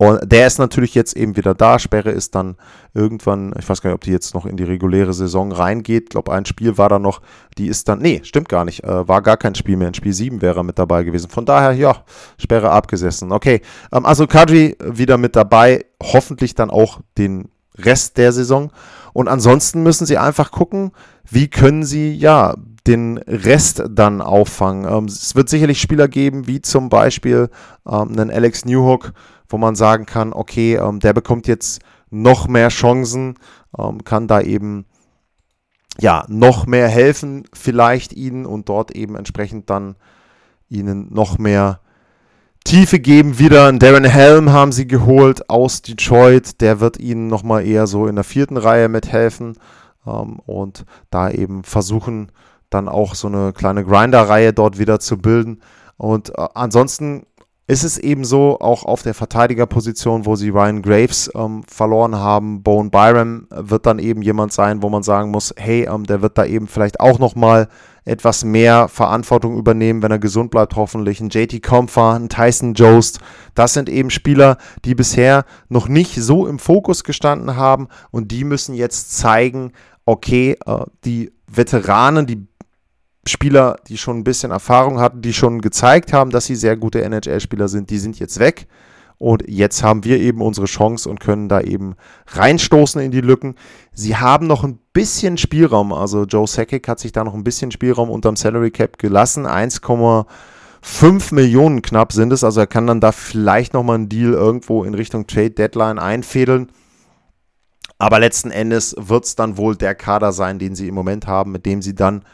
Und 0.00 0.32
der 0.32 0.46
ist 0.46 0.58
natürlich 0.58 0.94
jetzt 0.94 1.14
eben 1.14 1.36
wieder 1.36 1.54
da. 1.54 1.78
Sperre 1.78 2.10
ist 2.10 2.34
dann 2.34 2.56
irgendwann, 2.94 3.52
ich 3.58 3.68
weiß 3.68 3.82
gar 3.82 3.90
nicht, 3.90 3.96
ob 3.96 4.00
die 4.00 4.12
jetzt 4.12 4.32
noch 4.32 4.46
in 4.46 4.56
die 4.56 4.64
reguläre 4.64 5.12
Saison 5.12 5.52
reingeht. 5.52 6.04
Ich 6.04 6.08
glaube, 6.08 6.32
ein 6.32 6.46
Spiel 6.46 6.78
war 6.78 6.88
da 6.88 6.98
noch, 6.98 7.20
die 7.58 7.66
ist 7.66 7.86
dann, 7.86 7.98
nee, 7.98 8.22
stimmt 8.24 8.48
gar 8.48 8.64
nicht, 8.64 8.82
äh, 8.82 9.06
war 9.06 9.20
gar 9.20 9.36
kein 9.36 9.54
Spiel 9.54 9.76
mehr. 9.76 9.88
In 9.88 9.92
Spiel 9.92 10.14
7 10.14 10.40
wäre 10.40 10.60
er 10.60 10.62
mit 10.62 10.78
dabei 10.78 11.04
gewesen. 11.04 11.28
Von 11.28 11.44
daher, 11.44 11.72
ja, 11.72 12.02
Sperre 12.38 12.70
abgesessen. 12.70 13.30
Okay, 13.30 13.60
ähm, 13.92 14.06
also 14.06 14.26
Kadri 14.26 14.74
wieder 14.82 15.18
mit 15.18 15.36
dabei, 15.36 15.84
hoffentlich 16.02 16.54
dann 16.54 16.70
auch 16.70 17.00
den 17.18 17.50
Rest 17.76 18.16
der 18.16 18.32
Saison. 18.32 18.72
Und 19.12 19.28
ansonsten 19.28 19.82
müssen 19.82 20.06
sie 20.06 20.16
einfach 20.16 20.50
gucken, 20.50 20.92
wie 21.28 21.48
können 21.48 21.84
sie, 21.84 22.14
ja, 22.14 22.54
den 22.86 23.18
Rest 23.18 23.82
dann 23.90 24.20
auffangen. 24.20 24.90
Ähm, 24.90 25.04
es 25.04 25.34
wird 25.34 25.48
sicherlich 25.48 25.80
Spieler 25.80 26.08
geben, 26.08 26.46
wie 26.46 26.62
zum 26.62 26.88
Beispiel 26.88 27.50
ähm, 27.86 28.12
einen 28.12 28.30
Alex 28.30 28.64
Newhook, 28.64 29.12
wo 29.48 29.58
man 29.58 29.74
sagen 29.74 30.06
kann, 30.06 30.32
okay, 30.32 30.76
ähm, 30.76 31.00
der 31.00 31.12
bekommt 31.12 31.46
jetzt 31.46 31.80
noch 32.10 32.48
mehr 32.48 32.68
Chancen, 32.68 33.34
ähm, 33.78 34.04
kann 34.04 34.28
da 34.28 34.40
eben 34.40 34.86
ja 35.98 36.24
noch 36.28 36.66
mehr 36.66 36.88
helfen, 36.88 37.44
vielleicht 37.52 38.12
ihnen 38.12 38.46
und 38.46 38.68
dort 38.68 38.92
eben 38.92 39.16
entsprechend 39.16 39.70
dann 39.70 39.96
ihnen 40.68 41.12
noch 41.12 41.38
mehr 41.38 41.80
Tiefe 42.64 43.00
geben. 43.00 43.38
Wieder 43.38 43.66
einen 43.66 43.78
Darren 43.78 44.04
Helm 44.04 44.52
haben 44.52 44.72
sie 44.72 44.86
geholt 44.86 45.48
aus 45.50 45.82
Detroit, 45.82 46.60
der 46.60 46.80
wird 46.80 46.98
ihnen 46.98 47.26
nochmal 47.26 47.66
eher 47.66 47.86
so 47.86 48.06
in 48.06 48.14
der 48.14 48.24
vierten 48.24 48.56
Reihe 48.56 48.88
mithelfen 48.88 49.56
ähm, 50.06 50.38
und 50.46 50.84
da 51.10 51.30
eben 51.30 51.64
versuchen, 51.64 52.30
dann 52.70 52.88
auch 52.88 53.14
so 53.14 53.28
eine 53.28 53.52
kleine 53.52 53.84
Grinder-Reihe 53.84 54.52
dort 54.52 54.78
wieder 54.78 55.00
zu 55.00 55.18
bilden. 55.18 55.60
Und 55.96 56.30
äh, 56.30 56.48
ansonsten 56.54 57.26
ist 57.70 57.84
es 57.84 57.98
eben 57.98 58.24
so, 58.24 58.58
auch 58.58 58.84
auf 58.84 59.02
der 59.02 59.14
Verteidigerposition, 59.14 60.26
wo 60.26 60.34
sie 60.34 60.48
Ryan 60.48 60.82
Graves 60.82 61.30
ähm, 61.36 61.62
verloren 61.68 62.16
haben, 62.16 62.64
Bone 62.64 62.90
Byram 62.90 63.46
wird 63.48 63.86
dann 63.86 64.00
eben 64.00 64.22
jemand 64.22 64.52
sein, 64.52 64.82
wo 64.82 64.88
man 64.88 65.04
sagen 65.04 65.30
muss, 65.30 65.54
hey, 65.56 65.88
ähm, 65.88 66.02
der 66.02 66.20
wird 66.20 66.36
da 66.36 66.44
eben 66.44 66.66
vielleicht 66.66 66.98
auch 66.98 67.20
nochmal 67.20 67.68
etwas 68.04 68.42
mehr 68.44 68.88
Verantwortung 68.88 69.56
übernehmen, 69.56 70.02
wenn 70.02 70.10
er 70.10 70.18
gesund 70.18 70.50
bleibt, 70.50 70.74
hoffentlich. 70.74 71.20
Ein 71.20 71.28
JT 71.28 71.62
Comfer, 71.62 72.14
ein 72.14 72.28
Tyson 72.28 72.74
Jost, 72.74 73.20
das 73.54 73.72
sind 73.74 73.88
eben 73.88 74.10
Spieler, 74.10 74.56
die 74.84 74.96
bisher 74.96 75.44
noch 75.68 75.86
nicht 75.86 76.16
so 76.16 76.48
im 76.48 76.58
Fokus 76.58 77.04
gestanden 77.04 77.54
haben 77.54 77.86
und 78.10 78.32
die 78.32 78.42
müssen 78.42 78.74
jetzt 78.74 79.16
zeigen, 79.16 79.70
okay, 80.06 80.56
äh, 80.66 80.84
die 81.04 81.30
Veteranen, 81.46 82.26
die 82.26 82.49
Spieler, 83.26 83.76
die 83.88 83.98
schon 83.98 84.18
ein 84.18 84.24
bisschen 84.24 84.50
Erfahrung 84.50 84.98
hatten, 84.98 85.22
die 85.22 85.32
schon 85.32 85.60
gezeigt 85.60 86.12
haben, 86.12 86.30
dass 86.30 86.46
sie 86.46 86.56
sehr 86.56 86.76
gute 86.76 87.02
NHL-Spieler 87.02 87.68
sind, 87.68 87.90
die 87.90 87.98
sind 87.98 88.18
jetzt 88.18 88.38
weg. 88.38 88.66
Und 89.18 89.44
jetzt 89.46 89.82
haben 89.82 90.04
wir 90.04 90.18
eben 90.18 90.40
unsere 90.40 90.66
Chance 90.66 91.06
und 91.06 91.20
können 91.20 91.50
da 91.50 91.60
eben 91.60 91.94
reinstoßen 92.28 93.02
in 93.02 93.10
die 93.10 93.20
Lücken. 93.20 93.54
Sie 93.92 94.16
haben 94.16 94.46
noch 94.46 94.64
ein 94.64 94.78
bisschen 94.94 95.36
Spielraum. 95.36 95.92
Also 95.92 96.24
Joe 96.24 96.46
Sakic 96.46 96.88
hat 96.88 97.00
sich 97.00 97.12
da 97.12 97.22
noch 97.22 97.34
ein 97.34 97.44
bisschen 97.44 97.70
Spielraum 97.70 98.08
unterm 98.08 98.36
Salary 98.36 98.70
Cap 98.70 98.96
gelassen. 98.98 99.46
1,5 99.46 101.34
Millionen 101.34 101.82
knapp 101.82 102.14
sind 102.14 102.32
es. 102.32 102.42
Also 102.42 102.60
er 102.60 102.66
kann 102.66 102.86
dann 102.86 103.02
da 103.02 103.12
vielleicht 103.12 103.74
nochmal 103.74 103.96
einen 103.96 104.08
Deal 104.08 104.32
irgendwo 104.32 104.84
in 104.84 104.94
Richtung 104.94 105.26
Trade 105.26 105.50
Deadline 105.50 105.98
einfädeln. 105.98 106.72
Aber 107.98 108.20
letzten 108.20 108.50
Endes 108.50 108.96
wird 108.98 109.26
es 109.26 109.36
dann 109.36 109.58
wohl 109.58 109.76
der 109.76 109.94
Kader 109.94 110.32
sein, 110.32 110.58
den 110.58 110.74
sie 110.74 110.88
im 110.88 110.94
Moment 110.94 111.26
haben, 111.26 111.52
mit 111.52 111.66
dem 111.66 111.82
sie 111.82 111.94
dann 111.94 112.24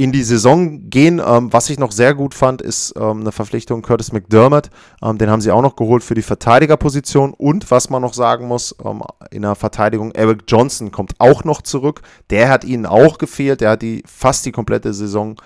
in 0.00 0.12
die 0.12 0.22
Saison 0.22 0.88
gehen. 0.88 1.20
Ähm, 1.24 1.52
was 1.52 1.68
ich 1.68 1.78
noch 1.78 1.92
sehr 1.92 2.14
gut 2.14 2.32
fand, 2.32 2.62
ist 2.62 2.94
ähm, 2.96 3.20
eine 3.20 3.32
Verpflichtung 3.32 3.82
Curtis 3.82 4.12
McDermott. 4.12 4.70
Ähm, 5.02 5.18
den 5.18 5.28
haben 5.28 5.42
sie 5.42 5.50
auch 5.50 5.60
noch 5.60 5.76
geholt 5.76 6.02
für 6.02 6.14
die 6.14 6.22
Verteidigerposition. 6.22 7.34
Und 7.34 7.70
was 7.70 7.90
man 7.90 8.00
noch 8.00 8.14
sagen 8.14 8.48
muss, 8.48 8.74
ähm, 8.82 9.02
in 9.30 9.42
der 9.42 9.54
Verteidigung, 9.56 10.12
Eric 10.12 10.44
Johnson 10.48 10.90
kommt 10.90 11.12
auch 11.18 11.44
noch 11.44 11.60
zurück. 11.60 12.00
Der 12.30 12.48
hat 12.48 12.64
ihnen 12.64 12.86
auch 12.86 13.18
gefehlt. 13.18 13.60
Der 13.60 13.72
hat 13.72 13.82
die 13.82 14.02
fast 14.06 14.46
die 14.46 14.52
komplette 14.52 14.94
Saison 14.94 15.36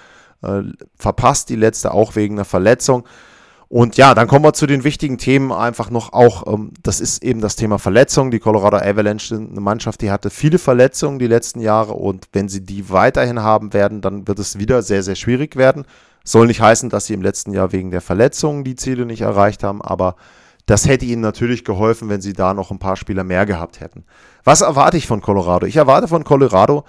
äh, 0.42 0.62
verpasst, 0.96 1.48
die 1.48 1.56
letzte 1.56 1.92
auch 1.92 2.14
wegen 2.14 2.36
einer 2.36 2.44
Verletzung. 2.44 3.02
Und 3.74 3.96
ja, 3.96 4.14
dann 4.14 4.28
kommen 4.28 4.44
wir 4.44 4.52
zu 4.52 4.68
den 4.68 4.84
wichtigen 4.84 5.18
Themen 5.18 5.50
einfach 5.50 5.90
noch 5.90 6.12
auch, 6.12 6.46
ähm, 6.46 6.70
das 6.84 7.00
ist 7.00 7.24
eben 7.24 7.40
das 7.40 7.56
Thema 7.56 7.80
Verletzung. 7.80 8.30
Die 8.30 8.38
Colorado 8.38 8.76
Avalanche 8.76 9.26
sind 9.26 9.50
eine 9.50 9.60
Mannschaft, 9.60 10.00
die 10.00 10.12
hatte 10.12 10.30
viele 10.30 10.60
Verletzungen 10.60 11.18
die 11.18 11.26
letzten 11.26 11.58
Jahre 11.58 11.94
und 11.94 12.28
wenn 12.32 12.48
sie 12.48 12.64
die 12.64 12.88
weiterhin 12.90 13.42
haben 13.42 13.72
werden, 13.72 14.00
dann 14.00 14.28
wird 14.28 14.38
es 14.38 14.60
wieder 14.60 14.82
sehr, 14.82 15.02
sehr 15.02 15.16
schwierig 15.16 15.56
werden. 15.56 15.86
Soll 16.22 16.46
nicht 16.46 16.60
heißen, 16.60 16.88
dass 16.88 17.06
sie 17.06 17.14
im 17.14 17.22
letzten 17.22 17.52
Jahr 17.52 17.72
wegen 17.72 17.90
der 17.90 18.00
Verletzungen 18.00 18.62
die 18.62 18.76
Ziele 18.76 19.06
nicht 19.06 19.22
erreicht 19.22 19.64
haben, 19.64 19.82
aber 19.82 20.14
das 20.66 20.86
hätte 20.86 21.04
ihnen 21.04 21.22
natürlich 21.22 21.64
geholfen, 21.64 22.08
wenn 22.08 22.20
sie 22.20 22.32
da 22.32 22.54
noch 22.54 22.70
ein 22.70 22.78
paar 22.78 22.94
Spieler 22.94 23.24
mehr 23.24 23.44
gehabt 23.44 23.80
hätten. 23.80 24.04
Was 24.44 24.60
erwarte 24.60 24.98
ich 24.98 25.08
von 25.08 25.20
Colorado? 25.20 25.66
Ich 25.66 25.74
erwarte 25.74 26.06
von 26.06 26.22
Colorado, 26.22 26.84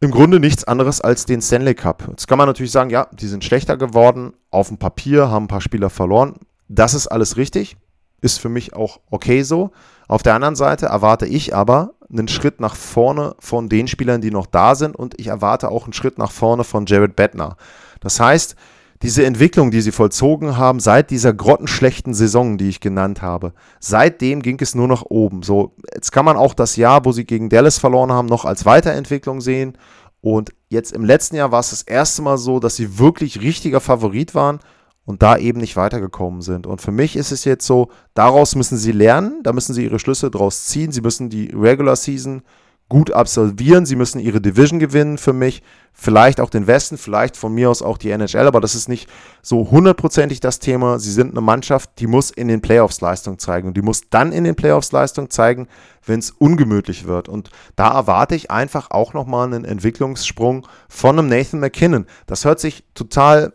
im 0.00 0.10
Grunde 0.10 0.40
nichts 0.40 0.64
anderes 0.64 1.00
als 1.00 1.26
den 1.26 1.42
Stanley 1.42 1.74
Cup. 1.74 2.04
Jetzt 2.08 2.26
kann 2.26 2.38
man 2.38 2.48
natürlich 2.48 2.72
sagen, 2.72 2.90
ja, 2.90 3.06
die 3.12 3.26
sind 3.26 3.44
schlechter 3.44 3.76
geworden, 3.76 4.32
auf 4.50 4.68
dem 4.68 4.78
Papier 4.78 5.30
haben 5.30 5.44
ein 5.44 5.48
paar 5.48 5.60
Spieler 5.60 5.90
verloren. 5.90 6.36
Das 6.68 6.94
ist 6.94 7.06
alles 7.06 7.36
richtig, 7.36 7.76
ist 8.22 8.40
für 8.40 8.48
mich 8.48 8.74
auch 8.74 9.00
okay 9.10 9.42
so. 9.42 9.72
Auf 10.08 10.22
der 10.22 10.34
anderen 10.34 10.56
Seite 10.56 10.86
erwarte 10.86 11.26
ich 11.26 11.54
aber 11.54 11.92
einen 12.10 12.28
Schritt 12.28 12.60
nach 12.60 12.74
vorne 12.74 13.36
von 13.38 13.68
den 13.68 13.88
Spielern, 13.88 14.20
die 14.20 14.30
noch 14.30 14.46
da 14.46 14.74
sind 14.74 14.96
und 14.96 15.20
ich 15.20 15.28
erwarte 15.28 15.68
auch 15.70 15.84
einen 15.84 15.92
Schritt 15.92 16.18
nach 16.18 16.32
vorne 16.32 16.64
von 16.64 16.86
Jared 16.86 17.14
Bettner. 17.14 17.56
Das 18.00 18.18
heißt, 18.18 18.56
diese 19.02 19.24
Entwicklung, 19.24 19.70
die 19.70 19.80
sie 19.80 19.92
vollzogen 19.92 20.58
haben, 20.58 20.78
seit 20.78 21.10
dieser 21.10 21.32
grottenschlechten 21.32 22.12
Saison, 22.12 22.58
die 22.58 22.68
ich 22.68 22.80
genannt 22.80 23.22
habe, 23.22 23.54
seitdem 23.78 24.42
ging 24.42 24.58
es 24.60 24.74
nur 24.74 24.88
nach 24.88 25.02
oben. 25.02 25.42
So, 25.42 25.74
jetzt 25.94 26.12
kann 26.12 26.26
man 26.26 26.36
auch 26.36 26.52
das 26.52 26.76
Jahr, 26.76 27.04
wo 27.04 27.12
sie 27.12 27.24
gegen 27.24 27.48
Dallas 27.48 27.78
verloren 27.78 28.12
haben, 28.12 28.28
noch 28.28 28.44
als 28.44 28.66
Weiterentwicklung 28.66 29.40
sehen. 29.40 29.78
Und 30.20 30.52
jetzt 30.68 30.92
im 30.92 31.04
letzten 31.04 31.36
Jahr 31.36 31.50
war 31.50 31.60
es 31.60 31.70
das 31.70 31.82
erste 31.82 32.20
Mal 32.20 32.36
so, 32.36 32.60
dass 32.60 32.76
sie 32.76 32.98
wirklich 32.98 33.40
richtiger 33.40 33.80
Favorit 33.80 34.34
waren 34.34 34.60
und 35.06 35.22
da 35.22 35.38
eben 35.38 35.60
nicht 35.60 35.76
weitergekommen 35.76 36.42
sind. 36.42 36.66
Und 36.66 36.82
für 36.82 36.92
mich 36.92 37.16
ist 37.16 37.32
es 37.32 37.46
jetzt 37.46 37.66
so, 37.66 37.88
daraus 38.12 38.54
müssen 38.54 38.76
sie 38.76 38.92
lernen, 38.92 39.42
da 39.42 39.54
müssen 39.54 39.72
sie 39.72 39.84
ihre 39.84 39.98
Schlüsse 39.98 40.30
draus 40.30 40.66
ziehen. 40.66 40.92
Sie 40.92 41.00
müssen 41.00 41.30
die 41.30 41.50
Regular 41.54 41.96
Season 41.96 42.42
gut 42.90 43.12
absolvieren. 43.12 43.86
Sie 43.86 43.96
müssen 43.96 44.20
ihre 44.20 44.42
Division 44.42 44.78
gewinnen 44.78 45.16
für 45.16 45.32
mich. 45.32 45.62
Vielleicht 45.94 46.40
auch 46.40 46.50
den 46.50 46.66
Westen, 46.66 46.98
vielleicht 46.98 47.36
von 47.36 47.54
mir 47.54 47.70
aus 47.70 47.82
auch 47.82 47.98
die 47.98 48.10
NHL, 48.10 48.46
aber 48.46 48.60
das 48.60 48.74
ist 48.74 48.88
nicht 48.88 49.08
so 49.42 49.70
hundertprozentig 49.70 50.40
das 50.40 50.58
Thema. 50.58 50.98
Sie 50.98 51.10
sind 51.10 51.30
eine 51.30 51.40
Mannschaft, 51.40 51.90
die 51.98 52.06
muss 52.06 52.30
in 52.30 52.48
den 52.48 52.60
Playoffs 52.60 53.00
Leistung 53.00 53.38
zeigen 53.38 53.68
und 53.68 53.76
die 53.76 53.82
muss 53.82 54.08
dann 54.10 54.32
in 54.32 54.44
den 54.44 54.54
Playoffs 54.54 54.92
Leistung 54.92 55.30
zeigen, 55.30 55.68
wenn 56.04 56.18
es 56.18 56.30
ungemütlich 56.30 57.06
wird. 57.06 57.28
Und 57.28 57.50
da 57.76 57.92
erwarte 57.92 58.34
ich 58.34 58.50
einfach 58.50 58.90
auch 58.90 59.14
nochmal 59.14 59.46
einen 59.46 59.64
Entwicklungssprung 59.64 60.66
von 60.88 61.18
einem 61.18 61.28
Nathan 61.28 61.60
McKinnon. 61.60 62.06
Das 62.26 62.44
hört 62.44 62.60
sich 62.60 62.84
total 62.94 63.52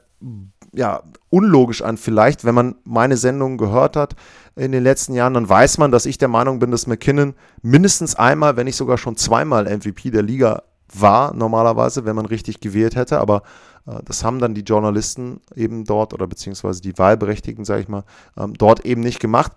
ja, 0.74 1.04
unlogisch 1.30 1.82
an, 1.82 1.98
vielleicht, 1.98 2.46
wenn 2.46 2.56
man 2.56 2.76
meine 2.84 3.18
Sendung 3.18 3.58
gehört 3.58 3.96
hat 3.96 4.16
in 4.56 4.72
den 4.72 4.84
letzten 4.84 5.14
Jahren, 5.14 5.34
dann 5.34 5.48
weiß 5.50 5.78
man, 5.78 5.92
dass 5.92 6.06
ich 6.06 6.18
der 6.18 6.28
Meinung 6.28 6.60
bin, 6.60 6.72
dass 6.72 6.88
McKinnon 6.88 7.34
mindestens 7.62 8.16
einmal, 8.16 8.56
wenn 8.56 8.66
nicht 8.66 8.78
sogar 8.78 8.98
schon 8.98 9.18
zweimal 9.18 9.66
MVP 9.66 10.12
der 10.12 10.22
Liga 10.22 10.64
war, 10.94 11.34
normalerweise, 11.34 12.06
wenn 12.06 12.16
man 12.16 12.26
richtig 12.26 12.62
gewählt 12.62 12.96
hätte. 12.96 13.20
Aber 13.20 13.44
äh, 13.86 14.02
das 14.06 14.24
haben 14.24 14.40
dann 14.40 14.54
die 14.54 14.62
Journalisten 14.62 15.42
eben 15.56 15.84
dort 15.84 16.14
oder 16.14 16.28
beziehungsweise 16.28 16.82
die 16.82 16.98
Wahlberechtigten, 16.98 17.66
sage 17.66 17.82
ich 17.82 17.88
mal, 17.90 18.06
ähm, 18.38 18.54
dort 18.54 18.86
eben 18.86 19.02
nicht 19.02 19.20
gemacht. 19.20 19.52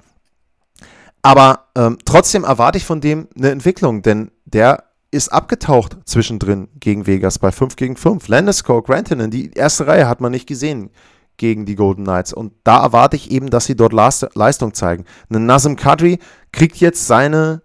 Aber 1.23 1.67
ähm, 1.77 1.99
trotzdem 2.05 2.45
erwarte 2.45 2.79
ich 2.79 2.85
von 2.85 3.01
dem 3.01 3.29
eine 3.37 3.51
Entwicklung, 3.51 4.03
denn 4.03 4.31
der 4.47 4.85
ist 5.11 5.33
abgetaucht 5.33 5.97
zwischendrin 6.05 6.69
gegen 6.81 7.07
Vegas 7.07 7.39
bei 7.39 7.51
5 7.51 7.77
gegen 7.77 7.97
5. 7.97 8.29
Landeskog, 8.29 8.87
Grantonen, 8.87 9.31
die 9.31 9.53
erste 9.53 9.87
Reihe 9.87 10.09
hat 10.09 10.21
man 10.21 10.33
nicht 10.33 10.47
gesehen 10.47 10.91
gegen 11.39 11.65
die 11.65 11.75
Golden 11.75 12.05
Knights. 12.05 12.33
Und 12.33 12.53
da 12.65 12.83
erwarte 12.83 13.17
ich 13.17 13.31
eben, 13.31 13.49
dass 13.49 13.65
sie 13.65 13.77
dort 13.77 13.93
Leistung 13.93 14.75
zeigen. 14.75 15.05
Ein 15.31 15.47
Nazem 15.47 15.77
Kadri 15.77 16.19
kriegt 16.53 16.77
jetzt 16.77 17.07
seine 17.07 17.63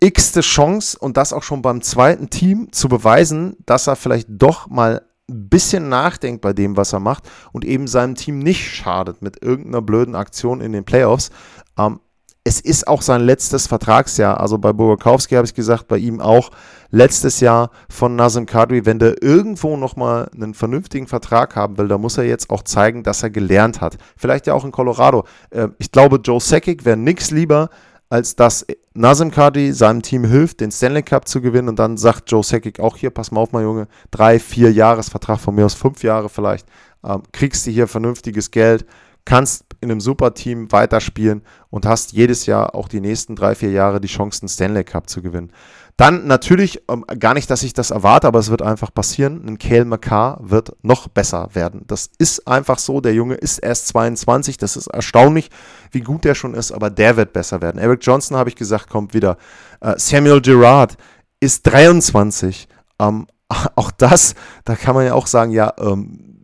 x-te 0.00 0.42
Chance 0.42 0.98
und 0.98 1.16
das 1.16 1.32
auch 1.32 1.42
schon 1.42 1.62
beim 1.62 1.82
zweiten 1.82 2.30
Team 2.30 2.70
zu 2.70 2.88
beweisen, 2.88 3.56
dass 3.66 3.86
er 3.86 3.96
vielleicht 3.96 4.28
doch 4.30 4.68
mal 4.68 5.02
ein 5.28 5.48
bisschen 5.48 5.88
nachdenkt 5.88 6.40
bei 6.42 6.52
dem, 6.52 6.76
was 6.76 6.92
er 6.92 7.00
macht 7.00 7.24
und 7.52 7.64
eben 7.64 7.88
seinem 7.88 8.14
Team 8.14 8.38
nicht 8.38 8.68
schadet 8.68 9.22
mit 9.22 9.42
irgendeiner 9.42 9.82
blöden 9.82 10.14
Aktion 10.14 10.60
in 10.60 10.72
den 10.72 10.84
Playoffs. 10.84 11.30
Ähm, 11.78 12.00
es 12.46 12.60
ist 12.60 12.86
auch 12.86 13.02
sein 13.02 13.22
letztes 13.22 13.66
Vertragsjahr. 13.66 14.38
Also 14.38 14.56
bei 14.58 14.72
Burkowski 14.72 15.34
habe 15.34 15.48
ich 15.48 15.54
gesagt, 15.54 15.88
bei 15.88 15.98
ihm 15.98 16.20
auch 16.20 16.50
letztes 16.90 17.40
Jahr 17.40 17.72
von 17.90 18.14
Nazem 18.14 18.46
Kadri. 18.46 18.86
Wenn 18.86 19.00
der 19.00 19.20
irgendwo 19.20 19.76
nochmal 19.76 20.30
einen 20.32 20.54
vernünftigen 20.54 21.08
Vertrag 21.08 21.56
haben 21.56 21.76
will, 21.76 21.88
dann 21.88 22.00
muss 22.00 22.18
er 22.18 22.24
jetzt 22.24 22.50
auch 22.50 22.62
zeigen, 22.62 23.02
dass 23.02 23.24
er 23.24 23.30
gelernt 23.30 23.80
hat. 23.80 23.98
Vielleicht 24.16 24.46
ja 24.46 24.54
auch 24.54 24.64
in 24.64 24.70
Colorado. 24.70 25.24
Äh, 25.50 25.70
ich 25.78 25.90
glaube, 25.90 26.20
Joe 26.22 26.38
Sakic 26.38 26.84
wäre 26.84 26.96
nichts 26.96 27.32
lieber, 27.32 27.68
als 28.10 28.36
dass 28.36 28.64
Nazem 28.94 29.32
Kadri 29.32 29.72
seinem 29.72 30.02
Team 30.02 30.22
hilft, 30.22 30.60
den 30.60 30.70
Stanley 30.70 31.02
Cup 31.02 31.26
zu 31.26 31.40
gewinnen. 31.40 31.68
Und 31.68 31.80
dann 31.80 31.96
sagt 31.96 32.30
Joe 32.30 32.44
Sakic 32.44 32.78
auch 32.78 32.96
hier, 32.96 33.10
pass 33.10 33.32
mal 33.32 33.40
auf, 33.40 33.50
mein 33.50 33.64
Junge, 33.64 33.88
drei, 34.12 34.38
vier 34.38 34.70
Jahresvertrag 34.70 35.40
von 35.40 35.56
mir 35.56 35.66
aus, 35.66 35.74
fünf 35.74 36.04
Jahre 36.04 36.28
vielleicht, 36.28 36.68
ähm, 37.04 37.24
kriegst 37.32 37.66
du 37.66 37.72
hier 37.72 37.88
vernünftiges 37.88 38.52
Geld 38.52 38.86
kannst 39.26 39.66
in 39.80 39.90
einem 39.90 40.00
super 40.00 40.32
Team 40.32 40.72
weiterspielen 40.72 41.42
und 41.68 41.84
hast 41.84 42.12
jedes 42.12 42.46
Jahr 42.46 42.74
auch 42.74 42.88
die 42.88 43.00
nächsten 43.00 43.36
drei, 43.36 43.54
vier 43.54 43.70
Jahre 43.70 44.00
die 44.00 44.08
Chance, 44.08 44.42
einen 44.42 44.48
Stanley 44.48 44.84
Cup 44.84 45.10
zu 45.10 45.20
gewinnen. 45.20 45.52
Dann 45.96 46.26
natürlich, 46.26 46.82
ähm, 46.90 47.04
gar 47.18 47.32
nicht, 47.34 47.50
dass 47.50 47.62
ich 47.62 47.72
das 47.72 47.90
erwarte, 47.90 48.26
aber 48.26 48.38
es 48.38 48.50
wird 48.50 48.60
einfach 48.60 48.92
passieren. 48.92 49.46
Ein 49.46 49.58
Kale 49.58 49.86
McCarr 49.86 50.38
wird 50.42 50.76
noch 50.82 51.08
besser 51.08 51.48
werden. 51.54 51.84
Das 51.86 52.10
ist 52.18 52.46
einfach 52.46 52.78
so. 52.78 53.00
Der 53.00 53.14
Junge 53.14 53.34
ist 53.34 53.58
erst 53.58 53.88
22. 53.88 54.58
Das 54.58 54.76
ist 54.76 54.88
erstaunlich, 54.88 55.50
wie 55.90 56.00
gut 56.00 56.24
der 56.24 56.34
schon 56.34 56.54
ist, 56.54 56.70
aber 56.70 56.90
der 56.90 57.16
wird 57.16 57.32
besser 57.32 57.62
werden. 57.62 57.78
Eric 57.78 58.00
Johnson, 58.02 58.36
habe 58.36 58.50
ich 58.50 58.56
gesagt, 58.56 58.90
kommt 58.90 59.14
wieder. 59.14 59.38
Äh, 59.80 59.94
Samuel 59.96 60.42
Girard 60.42 60.96
ist 61.40 61.66
23. 61.66 62.68
Ähm, 62.98 63.26
auch 63.74 63.90
das, 63.90 64.34
da 64.64 64.76
kann 64.76 64.94
man 64.94 65.06
ja 65.06 65.14
auch 65.14 65.26
sagen, 65.26 65.52
ja, 65.52 65.72
ähm, 65.78 66.35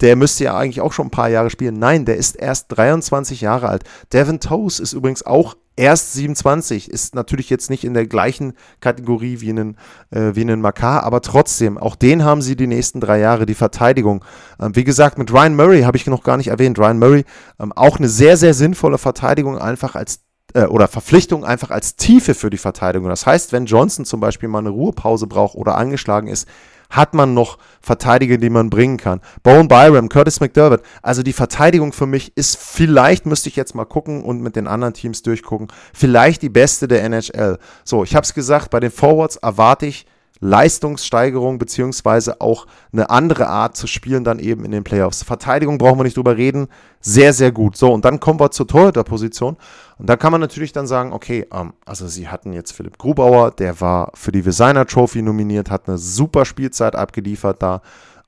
der 0.00 0.16
müsste 0.16 0.44
ja 0.44 0.56
eigentlich 0.56 0.80
auch 0.80 0.92
schon 0.92 1.08
ein 1.08 1.10
paar 1.10 1.28
Jahre 1.28 1.50
spielen. 1.50 1.78
Nein, 1.78 2.04
der 2.04 2.16
ist 2.16 2.36
erst 2.36 2.66
23 2.76 3.40
Jahre 3.40 3.68
alt. 3.68 3.84
Devin 4.12 4.40
Toes 4.40 4.80
ist 4.80 4.92
übrigens 4.92 5.24
auch 5.24 5.56
erst 5.76 6.14
27, 6.14 6.90
ist 6.90 7.14
natürlich 7.14 7.50
jetzt 7.50 7.68
nicht 7.70 7.84
in 7.84 7.94
der 7.94 8.06
gleichen 8.06 8.54
Kategorie 8.80 9.40
wie 9.40 9.50
einen, 9.50 9.76
äh, 10.10 10.34
wie 10.34 10.40
einen 10.40 10.60
Makar, 10.60 11.02
aber 11.02 11.20
trotzdem, 11.20 11.76
auch 11.76 11.96
den 11.96 12.24
haben 12.24 12.40
sie 12.40 12.56
die 12.56 12.66
nächsten 12.66 13.00
drei 13.00 13.18
Jahre, 13.18 13.46
die 13.46 13.54
Verteidigung. 13.54 14.24
Ähm, 14.58 14.74
wie 14.74 14.84
gesagt, 14.84 15.18
mit 15.18 15.32
Ryan 15.32 15.54
Murray 15.54 15.82
habe 15.82 15.96
ich 15.96 16.06
noch 16.06 16.22
gar 16.22 16.38
nicht 16.38 16.48
erwähnt. 16.48 16.78
Ryan 16.78 16.98
Murray, 16.98 17.24
ähm, 17.60 17.72
auch 17.72 17.98
eine 17.98 18.08
sehr, 18.08 18.36
sehr 18.36 18.54
sinnvolle 18.54 18.98
Verteidigung, 18.98 19.58
einfach 19.58 19.94
als 19.94 20.20
äh, 20.54 20.64
oder 20.64 20.88
Verpflichtung 20.88 21.44
einfach 21.44 21.70
als 21.70 21.96
Tiefe 21.96 22.34
für 22.34 22.50
die 22.50 22.58
Verteidigung. 22.58 23.08
Das 23.08 23.26
heißt, 23.26 23.52
wenn 23.52 23.66
Johnson 23.66 24.04
zum 24.04 24.20
Beispiel 24.20 24.48
mal 24.48 24.60
eine 24.60 24.70
Ruhepause 24.70 25.26
braucht 25.26 25.54
oder 25.54 25.76
angeschlagen 25.76 26.28
ist, 26.28 26.48
Hat 26.90 27.14
man 27.14 27.34
noch 27.34 27.58
Verteidiger, 27.80 28.38
die 28.38 28.50
man 28.50 28.70
bringen 28.70 28.96
kann? 28.96 29.20
Bowen 29.42 29.68
Byram, 29.68 30.08
Curtis 30.08 30.40
McDermott. 30.40 30.82
Also 31.02 31.22
die 31.22 31.32
Verteidigung 31.32 31.92
für 31.92 32.06
mich 32.06 32.36
ist 32.36 32.56
vielleicht, 32.56 33.26
müsste 33.26 33.48
ich 33.48 33.56
jetzt 33.56 33.74
mal 33.74 33.84
gucken 33.84 34.22
und 34.22 34.40
mit 34.40 34.56
den 34.56 34.66
anderen 34.66 34.94
Teams 34.94 35.22
durchgucken, 35.22 35.68
vielleicht 35.92 36.42
die 36.42 36.48
beste 36.48 36.88
der 36.88 37.02
NHL. 37.04 37.58
So, 37.84 38.04
ich 38.04 38.14
habe 38.14 38.24
es 38.24 38.34
gesagt, 38.34 38.70
bei 38.70 38.80
den 38.80 38.90
Forwards 38.90 39.36
erwarte 39.36 39.86
ich 39.86 40.06
Leistungssteigerung 40.40 41.58
beziehungsweise 41.58 42.40
auch 42.40 42.66
eine 42.92 43.10
andere 43.10 43.48
Art 43.48 43.76
zu 43.76 43.86
spielen 43.86 44.24
dann 44.24 44.38
eben 44.38 44.64
in 44.64 44.70
den 44.70 44.84
Playoffs. 44.84 45.22
Verteidigung 45.22 45.78
brauchen 45.78 45.98
wir 45.98 46.04
nicht 46.04 46.16
drüber 46.16 46.36
reden, 46.36 46.68
sehr, 47.00 47.32
sehr 47.32 47.52
gut. 47.52 47.76
So, 47.76 47.92
und 47.92 48.04
dann 48.04 48.20
kommen 48.20 48.40
wir 48.40 48.50
zur 48.50 48.66
Torhüterposition 48.66 49.56
und 49.98 50.08
da 50.08 50.16
kann 50.16 50.32
man 50.32 50.40
natürlich 50.40 50.72
dann 50.72 50.86
sagen, 50.86 51.12
okay, 51.12 51.46
ähm, 51.52 51.72
also 51.84 52.06
sie 52.06 52.28
hatten 52.28 52.52
jetzt 52.52 52.72
Philipp 52.72 52.98
Grubauer, 52.98 53.50
der 53.50 53.80
war 53.80 54.12
für 54.14 54.32
die 54.32 54.42
Designer 54.42 54.86
Trophy 54.86 55.22
nominiert, 55.22 55.70
hat 55.70 55.88
eine 55.88 55.98
super 55.98 56.44
Spielzeit 56.44 56.96
abgeliefert 56.96 57.62
da 57.62 57.82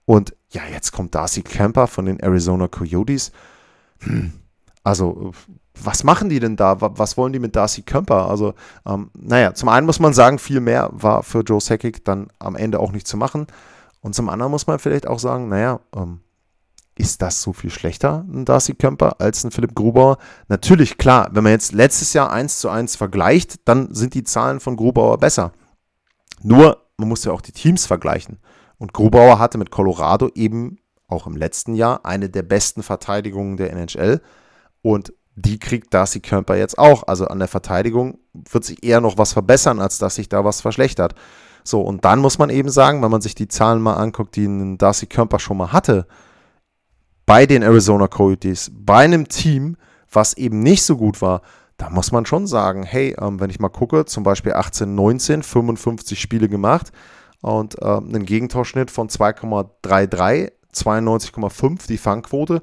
und 0.04 0.34
ja, 0.50 0.62
jetzt 0.72 0.92
kommt 0.92 1.14
Darcy 1.14 1.42
Kemper 1.42 1.86
von 1.86 2.06
den 2.06 2.20
Arizona 2.20 2.68
Coyotes. 2.68 3.32
Hm, 4.00 4.32
also 4.88 5.32
was 5.80 6.02
machen 6.02 6.28
die 6.28 6.40
denn 6.40 6.56
da? 6.56 6.76
Was 6.80 7.16
wollen 7.16 7.32
die 7.32 7.38
mit 7.38 7.54
Darcy 7.54 7.82
Kemper? 7.82 8.28
Also, 8.28 8.54
ähm, 8.86 9.10
naja, 9.14 9.54
zum 9.54 9.68
einen 9.68 9.86
muss 9.86 10.00
man 10.00 10.12
sagen, 10.12 10.38
viel 10.38 10.60
mehr 10.60 10.90
war 10.92 11.22
für 11.22 11.42
Joe 11.42 11.60
Sakic 11.60 12.04
dann 12.04 12.28
am 12.38 12.56
Ende 12.56 12.80
auch 12.80 12.90
nicht 12.90 13.06
zu 13.06 13.16
machen. 13.16 13.46
Und 14.00 14.14
zum 14.14 14.28
anderen 14.28 14.50
muss 14.50 14.66
man 14.66 14.78
vielleicht 14.78 15.06
auch 15.06 15.18
sagen, 15.18 15.48
naja, 15.48 15.80
ähm, 15.94 16.20
ist 16.96 17.22
das 17.22 17.42
so 17.42 17.52
viel 17.52 17.70
schlechter, 17.70 18.24
ein 18.28 18.44
Darcy 18.44 18.74
Kemper, 18.74 19.20
als 19.20 19.44
ein 19.44 19.52
Philipp 19.52 19.74
Grubauer? 19.74 20.18
Natürlich, 20.48 20.98
klar, 20.98 21.28
wenn 21.32 21.44
man 21.44 21.52
jetzt 21.52 21.72
letztes 21.72 22.12
Jahr 22.12 22.32
1 22.32 22.58
zu 22.58 22.68
1 22.68 22.96
vergleicht, 22.96 23.68
dann 23.68 23.94
sind 23.94 24.14
die 24.14 24.24
Zahlen 24.24 24.58
von 24.58 24.74
Grubauer 24.74 25.18
besser. 25.18 25.52
Nur, 26.42 26.82
man 26.96 27.08
muss 27.08 27.24
ja 27.24 27.30
auch 27.32 27.40
die 27.40 27.52
Teams 27.52 27.86
vergleichen. 27.86 28.38
Und 28.78 28.94
Grubauer 28.94 29.38
hatte 29.38 29.58
mit 29.58 29.70
Colorado 29.70 30.30
eben 30.34 30.78
auch 31.08 31.26
im 31.26 31.36
letzten 31.36 31.74
Jahr 31.74 32.04
eine 32.04 32.28
der 32.28 32.42
besten 32.42 32.82
Verteidigungen 32.82 33.56
der 33.56 33.72
NHL. 33.72 34.20
Und 34.82 35.12
die 35.36 35.58
kriegt 35.58 35.94
Darcy 35.94 36.20
Kemper 36.20 36.56
jetzt 36.56 36.78
auch. 36.78 37.04
Also 37.06 37.26
an 37.26 37.38
der 37.38 37.48
Verteidigung 37.48 38.18
wird 38.32 38.64
sich 38.64 38.82
eher 38.82 39.00
noch 39.00 39.18
was 39.18 39.32
verbessern, 39.32 39.80
als 39.80 39.98
dass 39.98 40.16
sich 40.16 40.28
da 40.28 40.44
was 40.44 40.60
verschlechtert. 40.60 41.14
So, 41.64 41.80
und 41.80 42.04
dann 42.04 42.18
muss 42.20 42.38
man 42.38 42.50
eben 42.50 42.70
sagen, 42.70 43.02
wenn 43.02 43.10
man 43.10 43.20
sich 43.20 43.34
die 43.34 43.48
Zahlen 43.48 43.82
mal 43.82 43.94
anguckt, 43.94 44.36
die 44.36 44.76
Darcy 44.78 45.06
Kemper 45.06 45.38
schon 45.38 45.58
mal 45.58 45.72
hatte, 45.72 46.06
bei 47.26 47.46
den 47.46 47.62
Arizona 47.62 48.08
Coyotes, 48.08 48.72
bei 48.74 49.04
einem 49.04 49.28
Team, 49.28 49.76
was 50.10 50.34
eben 50.34 50.60
nicht 50.60 50.82
so 50.82 50.96
gut 50.96 51.20
war, 51.20 51.42
da 51.76 51.90
muss 51.90 52.10
man 52.10 52.26
schon 52.26 52.46
sagen, 52.46 52.82
hey, 52.82 53.14
ähm, 53.20 53.38
wenn 53.38 53.50
ich 53.50 53.60
mal 53.60 53.68
gucke, 53.68 54.04
zum 54.06 54.24
Beispiel 54.24 54.54
18, 54.54 54.94
19, 54.94 55.42
55 55.42 56.20
Spiele 56.20 56.48
gemacht 56.48 56.90
und 57.40 57.76
ähm, 57.82 58.08
einen 58.08 58.24
Gegentorschnitt 58.24 58.90
von 58.90 59.08
2,33, 59.08 60.50
92,5 60.74 61.86
die 61.86 61.98
Fangquote, 61.98 62.62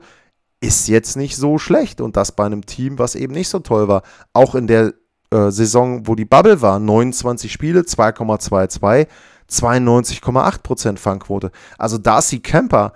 ist 0.65 0.87
jetzt 0.87 1.15
nicht 1.15 1.35
so 1.35 1.57
schlecht. 1.57 2.01
Und 2.01 2.17
das 2.17 2.31
bei 2.31 2.45
einem 2.45 2.65
Team, 2.65 2.99
was 2.99 3.15
eben 3.15 3.33
nicht 3.33 3.49
so 3.49 3.59
toll 3.59 3.87
war. 3.87 4.03
Auch 4.33 4.55
in 4.55 4.67
der 4.67 4.93
äh, 5.31 5.51
Saison, 5.51 6.07
wo 6.07 6.15
die 6.15 6.25
Bubble 6.25 6.61
war, 6.61 6.79
29 6.79 7.51
Spiele, 7.51 7.81
2,22, 7.81 9.07
92,8% 9.49 10.97
Fangquote. 10.97 11.51
Also 11.77 11.97
Darcy 11.97 12.39
Kemper 12.39 12.93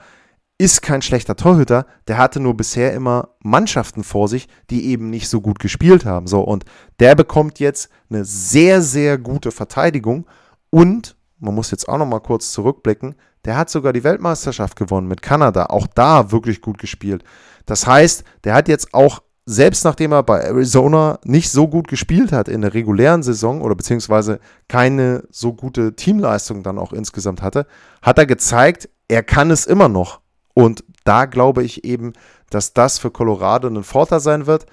ist 0.57 0.81
kein 0.81 1.01
schlechter 1.01 1.37
Torhüter, 1.37 1.85
der 2.09 2.17
hatte 2.17 2.41
nur 2.41 2.57
bisher 2.57 2.93
immer 2.93 3.29
Mannschaften 3.41 4.03
vor 4.03 4.27
sich, 4.27 4.49
die 4.69 4.87
eben 4.87 5.09
nicht 5.09 5.29
so 5.29 5.39
gut 5.39 5.57
gespielt 5.59 6.05
haben. 6.05 6.27
So, 6.27 6.41
und 6.41 6.65
der 6.99 7.15
bekommt 7.15 7.59
jetzt 7.59 7.89
eine 8.09 8.25
sehr, 8.25 8.81
sehr 8.81 9.17
gute 9.17 9.51
Verteidigung 9.51 10.25
und 10.69 11.15
man 11.39 11.55
muss 11.55 11.71
jetzt 11.71 11.87
auch 11.87 11.97
noch 11.97 12.05
mal 12.05 12.19
kurz 12.19 12.51
zurückblicken, 12.51 13.15
der 13.45 13.55
hat 13.55 13.69
sogar 13.69 13.93
die 13.93 14.03
Weltmeisterschaft 14.03 14.75
gewonnen 14.75 15.07
mit 15.07 15.21
Kanada, 15.21 15.67
auch 15.67 15.87
da 15.87 16.31
wirklich 16.31 16.61
gut 16.61 16.77
gespielt. 16.77 17.23
Das 17.69 17.85
heißt, 17.85 18.23
der 18.45 18.55
hat 18.55 18.67
jetzt 18.67 18.93
auch, 18.93 19.21
selbst 19.45 19.85
nachdem 19.85 20.11
er 20.11 20.23
bei 20.23 20.39
Arizona 20.39 21.19
nicht 21.23 21.51
so 21.51 21.67
gut 21.67 21.87
gespielt 21.87 22.31
hat 22.31 22.47
in 22.47 22.61
der 22.61 22.73
regulären 22.73 23.21
Saison 23.21 23.61
oder 23.61 23.75
beziehungsweise 23.75 24.39
keine 24.67 25.23
so 25.29 25.53
gute 25.53 25.95
Teamleistung 25.95 26.63
dann 26.63 26.79
auch 26.79 26.93
insgesamt 26.93 27.43
hatte, 27.43 27.67
hat 28.01 28.17
er 28.17 28.25
gezeigt, 28.25 28.89
er 29.07 29.21
kann 29.21 29.51
es 29.51 29.67
immer 29.67 29.87
noch. 29.87 30.21
Und 30.55 30.83
da 31.03 31.25
glaube 31.25 31.63
ich 31.63 31.83
eben, 31.83 32.13
dass 32.49 32.73
das 32.73 32.97
für 32.97 33.11
Colorado 33.11 33.67
ein 33.67 33.83
Vorteil 33.83 34.19
sein 34.19 34.47
wird. 34.47 34.65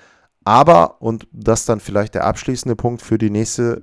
Aber, 0.45 1.03
und 1.03 1.27
das 1.33 1.67
dann 1.67 1.81
vielleicht 1.81 2.15
der 2.15 2.25
abschließende 2.25 2.77
Punkt 2.77 3.03
für 3.03 3.19
die 3.19 3.31
nächste 3.31 3.83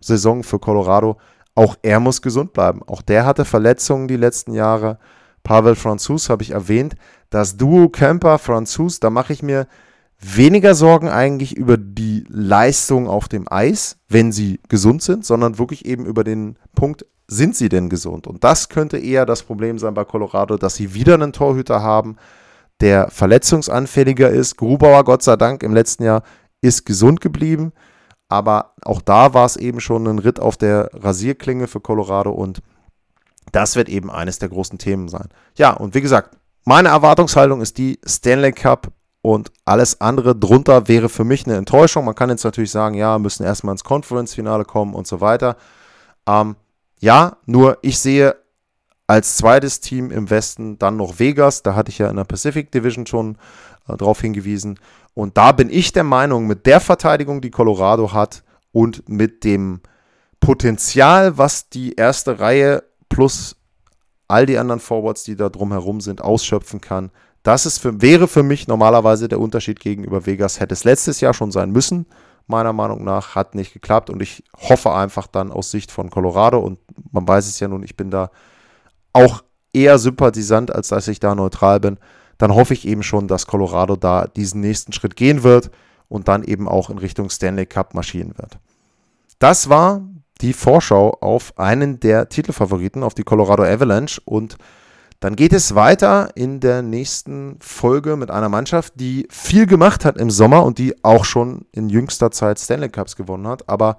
Saison 0.00 0.42
für 0.42 0.58
Colorado, 0.58 1.18
auch 1.54 1.76
er 1.82 2.00
muss 2.00 2.22
gesund 2.22 2.54
bleiben. 2.54 2.82
Auch 2.86 3.02
der 3.02 3.26
hatte 3.26 3.44
Verletzungen 3.44 4.08
die 4.08 4.16
letzten 4.16 4.54
Jahre. 4.54 4.98
Pavel 5.42 5.74
Franzus 5.74 6.30
habe 6.30 6.42
ich 6.42 6.52
erwähnt. 6.52 6.94
Das 7.32 7.56
Duo 7.56 7.88
Camper 7.88 8.38
Franzus, 8.38 9.00
da 9.00 9.08
mache 9.08 9.32
ich 9.32 9.42
mir 9.42 9.66
weniger 10.20 10.74
Sorgen 10.74 11.08
eigentlich 11.08 11.56
über 11.56 11.78
die 11.78 12.26
Leistung 12.28 13.08
auf 13.08 13.26
dem 13.26 13.50
Eis, 13.50 13.96
wenn 14.06 14.32
sie 14.32 14.60
gesund 14.68 15.02
sind, 15.02 15.24
sondern 15.24 15.56
wirklich 15.56 15.86
eben 15.86 16.04
über 16.04 16.24
den 16.24 16.58
Punkt, 16.74 17.06
sind 17.26 17.56
sie 17.56 17.70
denn 17.70 17.88
gesund? 17.88 18.26
Und 18.26 18.44
das 18.44 18.68
könnte 18.68 18.98
eher 18.98 19.24
das 19.24 19.44
Problem 19.44 19.78
sein 19.78 19.94
bei 19.94 20.04
Colorado, 20.04 20.58
dass 20.58 20.74
sie 20.74 20.92
wieder 20.92 21.14
einen 21.14 21.32
Torhüter 21.32 21.82
haben, 21.82 22.16
der 22.82 23.08
verletzungsanfälliger 23.08 24.28
ist. 24.28 24.58
Grubauer, 24.58 25.02
Gott 25.04 25.22
sei 25.22 25.36
Dank, 25.36 25.62
im 25.62 25.72
letzten 25.72 26.02
Jahr 26.04 26.24
ist 26.60 26.84
gesund 26.84 27.22
geblieben. 27.22 27.72
Aber 28.28 28.74
auch 28.84 29.00
da 29.00 29.32
war 29.32 29.46
es 29.46 29.56
eben 29.56 29.80
schon 29.80 30.06
ein 30.06 30.18
Ritt 30.18 30.38
auf 30.38 30.58
der 30.58 30.90
Rasierklinge 30.92 31.66
für 31.66 31.80
Colorado 31.80 32.30
und 32.30 32.60
das 33.52 33.74
wird 33.74 33.88
eben 33.88 34.10
eines 34.10 34.38
der 34.38 34.50
großen 34.50 34.76
Themen 34.76 35.08
sein. 35.08 35.28
Ja, 35.56 35.72
und 35.72 35.94
wie 35.94 36.02
gesagt, 36.02 36.36
meine 36.64 36.88
Erwartungshaltung 36.88 37.60
ist 37.60 37.78
die 37.78 37.98
Stanley 38.06 38.52
Cup 38.52 38.92
und 39.22 39.52
alles 39.64 40.00
andere 40.00 40.34
drunter 40.34 40.88
wäre 40.88 41.08
für 41.08 41.24
mich 41.24 41.46
eine 41.46 41.56
Enttäuschung. 41.56 42.04
Man 42.04 42.14
kann 42.14 42.30
jetzt 42.30 42.44
natürlich 42.44 42.70
sagen, 42.70 42.94
ja, 42.96 43.18
müssen 43.18 43.44
erstmal 43.44 43.74
ins 43.74 43.84
Conference-Finale 43.84 44.64
kommen 44.64 44.94
und 44.94 45.06
so 45.06 45.20
weiter. 45.20 45.56
Ähm, 46.26 46.56
ja, 47.00 47.36
nur 47.46 47.78
ich 47.82 47.98
sehe 47.98 48.36
als 49.06 49.36
zweites 49.36 49.80
Team 49.80 50.10
im 50.10 50.30
Westen 50.30 50.78
dann 50.78 50.96
noch 50.96 51.18
Vegas. 51.18 51.62
Da 51.62 51.74
hatte 51.74 51.90
ich 51.90 51.98
ja 51.98 52.08
in 52.08 52.16
der 52.16 52.24
Pacific 52.24 52.70
Division 52.72 53.06
schon 53.06 53.36
äh, 53.88 53.96
darauf 53.96 54.20
hingewiesen. 54.20 54.78
Und 55.14 55.36
da 55.36 55.52
bin 55.52 55.68
ich 55.70 55.92
der 55.92 56.04
Meinung, 56.04 56.46
mit 56.46 56.66
der 56.66 56.80
Verteidigung, 56.80 57.40
die 57.40 57.50
Colorado 57.50 58.12
hat 58.12 58.42
und 58.72 59.08
mit 59.08 59.44
dem 59.44 59.80
Potenzial, 60.40 61.38
was 61.38 61.68
die 61.68 61.94
erste 61.94 62.40
Reihe 62.40 62.82
plus 63.08 63.56
all 64.32 64.46
die 64.46 64.56
anderen 64.56 64.80
Forwards, 64.80 65.24
die 65.24 65.36
da 65.36 65.50
drumherum 65.50 66.00
sind, 66.00 66.22
ausschöpfen 66.22 66.80
kann. 66.80 67.10
Das 67.42 67.66
ist 67.66 67.78
für, 67.78 68.00
wäre 68.00 68.28
für 68.28 68.42
mich 68.42 68.66
normalerweise 68.66 69.28
der 69.28 69.40
Unterschied 69.40 69.78
gegenüber 69.78 70.24
Vegas. 70.24 70.58
Hätte 70.58 70.72
es 70.72 70.84
letztes 70.84 71.20
Jahr 71.20 71.34
schon 71.34 71.52
sein 71.52 71.70
müssen, 71.70 72.06
meiner 72.46 72.72
Meinung 72.72 73.04
nach, 73.04 73.34
hat 73.34 73.54
nicht 73.54 73.74
geklappt. 73.74 74.08
Und 74.08 74.22
ich 74.22 74.42
hoffe 74.56 74.94
einfach 74.94 75.26
dann 75.26 75.52
aus 75.52 75.70
Sicht 75.70 75.92
von 75.92 76.08
Colorado, 76.08 76.58
und 76.58 76.78
man 77.10 77.28
weiß 77.28 77.46
es 77.46 77.60
ja 77.60 77.68
nun, 77.68 77.82
ich 77.82 77.96
bin 77.96 78.10
da 78.10 78.30
auch 79.12 79.42
eher 79.74 79.98
sympathisant, 79.98 80.74
als 80.74 80.88
dass 80.88 81.08
ich 81.08 81.20
da 81.20 81.34
neutral 81.34 81.80
bin, 81.80 81.98
dann 82.38 82.54
hoffe 82.54 82.72
ich 82.72 82.88
eben 82.88 83.02
schon, 83.02 83.28
dass 83.28 83.46
Colorado 83.46 83.96
da 83.96 84.26
diesen 84.26 84.62
nächsten 84.62 84.92
Schritt 84.92 85.14
gehen 85.14 85.42
wird 85.42 85.70
und 86.08 86.28
dann 86.28 86.42
eben 86.42 86.68
auch 86.68 86.88
in 86.88 86.98
Richtung 86.98 87.28
Stanley 87.28 87.66
Cup 87.66 87.94
marschieren 87.94 88.32
wird. 88.38 88.58
Das 89.38 89.68
war 89.68 90.02
die 90.42 90.52
Vorschau 90.52 91.16
auf 91.20 91.58
einen 91.58 92.00
der 92.00 92.28
Titelfavoriten, 92.28 93.02
auf 93.02 93.14
die 93.14 93.22
Colorado 93.22 93.62
Avalanche. 93.62 94.20
Und 94.24 94.56
dann 95.20 95.36
geht 95.36 95.52
es 95.52 95.76
weiter 95.76 96.30
in 96.34 96.58
der 96.58 96.82
nächsten 96.82 97.56
Folge 97.60 98.16
mit 98.16 98.30
einer 98.30 98.48
Mannschaft, 98.48 98.94
die 98.96 99.28
viel 99.30 99.66
gemacht 99.66 100.04
hat 100.04 100.18
im 100.18 100.30
Sommer 100.30 100.64
und 100.64 100.78
die 100.78 101.04
auch 101.04 101.24
schon 101.24 101.64
in 101.70 101.88
jüngster 101.88 102.32
Zeit 102.32 102.58
Stanley 102.58 102.88
Cups 102.88 103.14
gewonnen 103.14 103.46
hat, 103.46 103.68
aber 103.68 103.98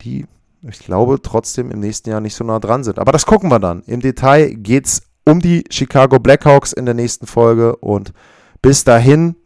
die, 0.00 0.26
ich 0.62 0.80
glaube, 0.80 1.22
trotzdem 1.22 1.70
im 1.70 1.78
nächsten 1.78 2.10
Jahr 2.10 2.20
nicht 2.20 2.34
so 2.34 2.42
nah 2.42 2.58
dran 2.58 2.82
sind. 2.82 2.98
Aber 2.98 3.12
das 3.12 3.24
gucken 3.24 3.50
wir 3.50 3.60
dann. 3.60 3.82
Im 3.86 4.00
Detail 4.00 4.52
geht 4.54 4.86
es 4.86 5.02
um 5.24 5.38
die 5.38 5.62
Chicago 5.70 6.18
Blackhawks 6.18 6.72
in 6.72 6.86
der 6.86 6.94
nächsten 6.94 7.28
Folge 7.28 7.76
und 7.76 8.12
bis 8.60 8.82
dahin, 8.82 9.36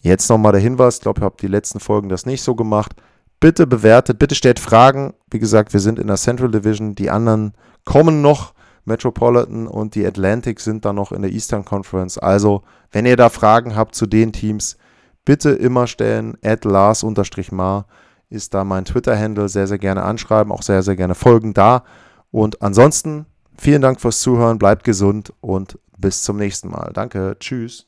jetzt 0.00 0.28
nochmal 0.28 0.52
der 0.52 0.60
Hinweis, 0.60 0.96
ich 0.96 1.02
glaube, 1.02 1.20
ich 1.20 1.24
habe 1.24 1.36
die 1.40 1.46
letzten 1.46 1.78
Folgen 1.78 2.08
das 2.08 2.26
nicht 2.26 2.42
so 2.42 2.56
gemacht. 2.56 2.94
Bitte 3.40 3.66
bewertet, 3.66 4.18
bitte 4.18 4.34
stellt 4.34 4.58
Fragen. 4.58 5.14
Wie 5.30 5.38
gesagt, 5.38 5.72
wir 5.72 5.80
sind 5.80 5.98
in 5.98 6.08
der 6.08 6.16
Central 6.16 6.50
Division. 6.50 6.94
Die 6.94 7.10
anderen 7.10 7.52
kommen 7.84 8.20
noch. 8.22 8.54
Metropolitan 8.84 9.66
und 9.66 9.94
die 9.94 10.06
Atlantic 10.06 10.60
sind 10.60 10.84
dann 10.84 10.96
noch 10.96 11.12
in 11.12 11.22
der 11.22 11.30
Eastern 11.30 11.64
Conference. 11.64 12.18
Also, 12.18 12.62
wenn 12.90 13.06
ihr 13.06 13.16
da 13.16 13.28
Fragen 13.28 13.76
habt 13.76 13.94
zu 13.94 14.06
den 14.06 14.32
Teams, 14.32 14.78
bitte 15.24 15.50
immer 15.50 15.86
stellen. 15.86 16.38
At 16.42 16.64
Lars-Mar 16.64 17.86
ist 18.30 18.54
da 18.54 18.64
mein 18.64 18.86
Twitter-Handle. 18.86 19.48
Sehr, 19.48 19.66
sehr 19.66 19.78
gerne 19.78 20.02
anschreiben, 20.02 20.52
auch 20.52 20.62
sehr, 20.62 20.82
sehr 20.82 20.96
gerne 20.96 21.14
folgen 21.14 21.54
da. 21.54 21.84
Und 22.30 22.62
ansonsten 22.62 23.26
vielen 23.56 23.82
Dank 23.82 24.00
fürs 24.00 24.20
Zuhören. 24.20 24.58
Bleibt 24.58 24.84
gesund 24.84 25.32
und 25.40 25.78
bis 25.96 26.22
zum 26.22 26.38
nächsten 26.38 26.70
Mal. 26.70 26.90
Danke. 26.94 27.36
Tschüss. 27.38 27.87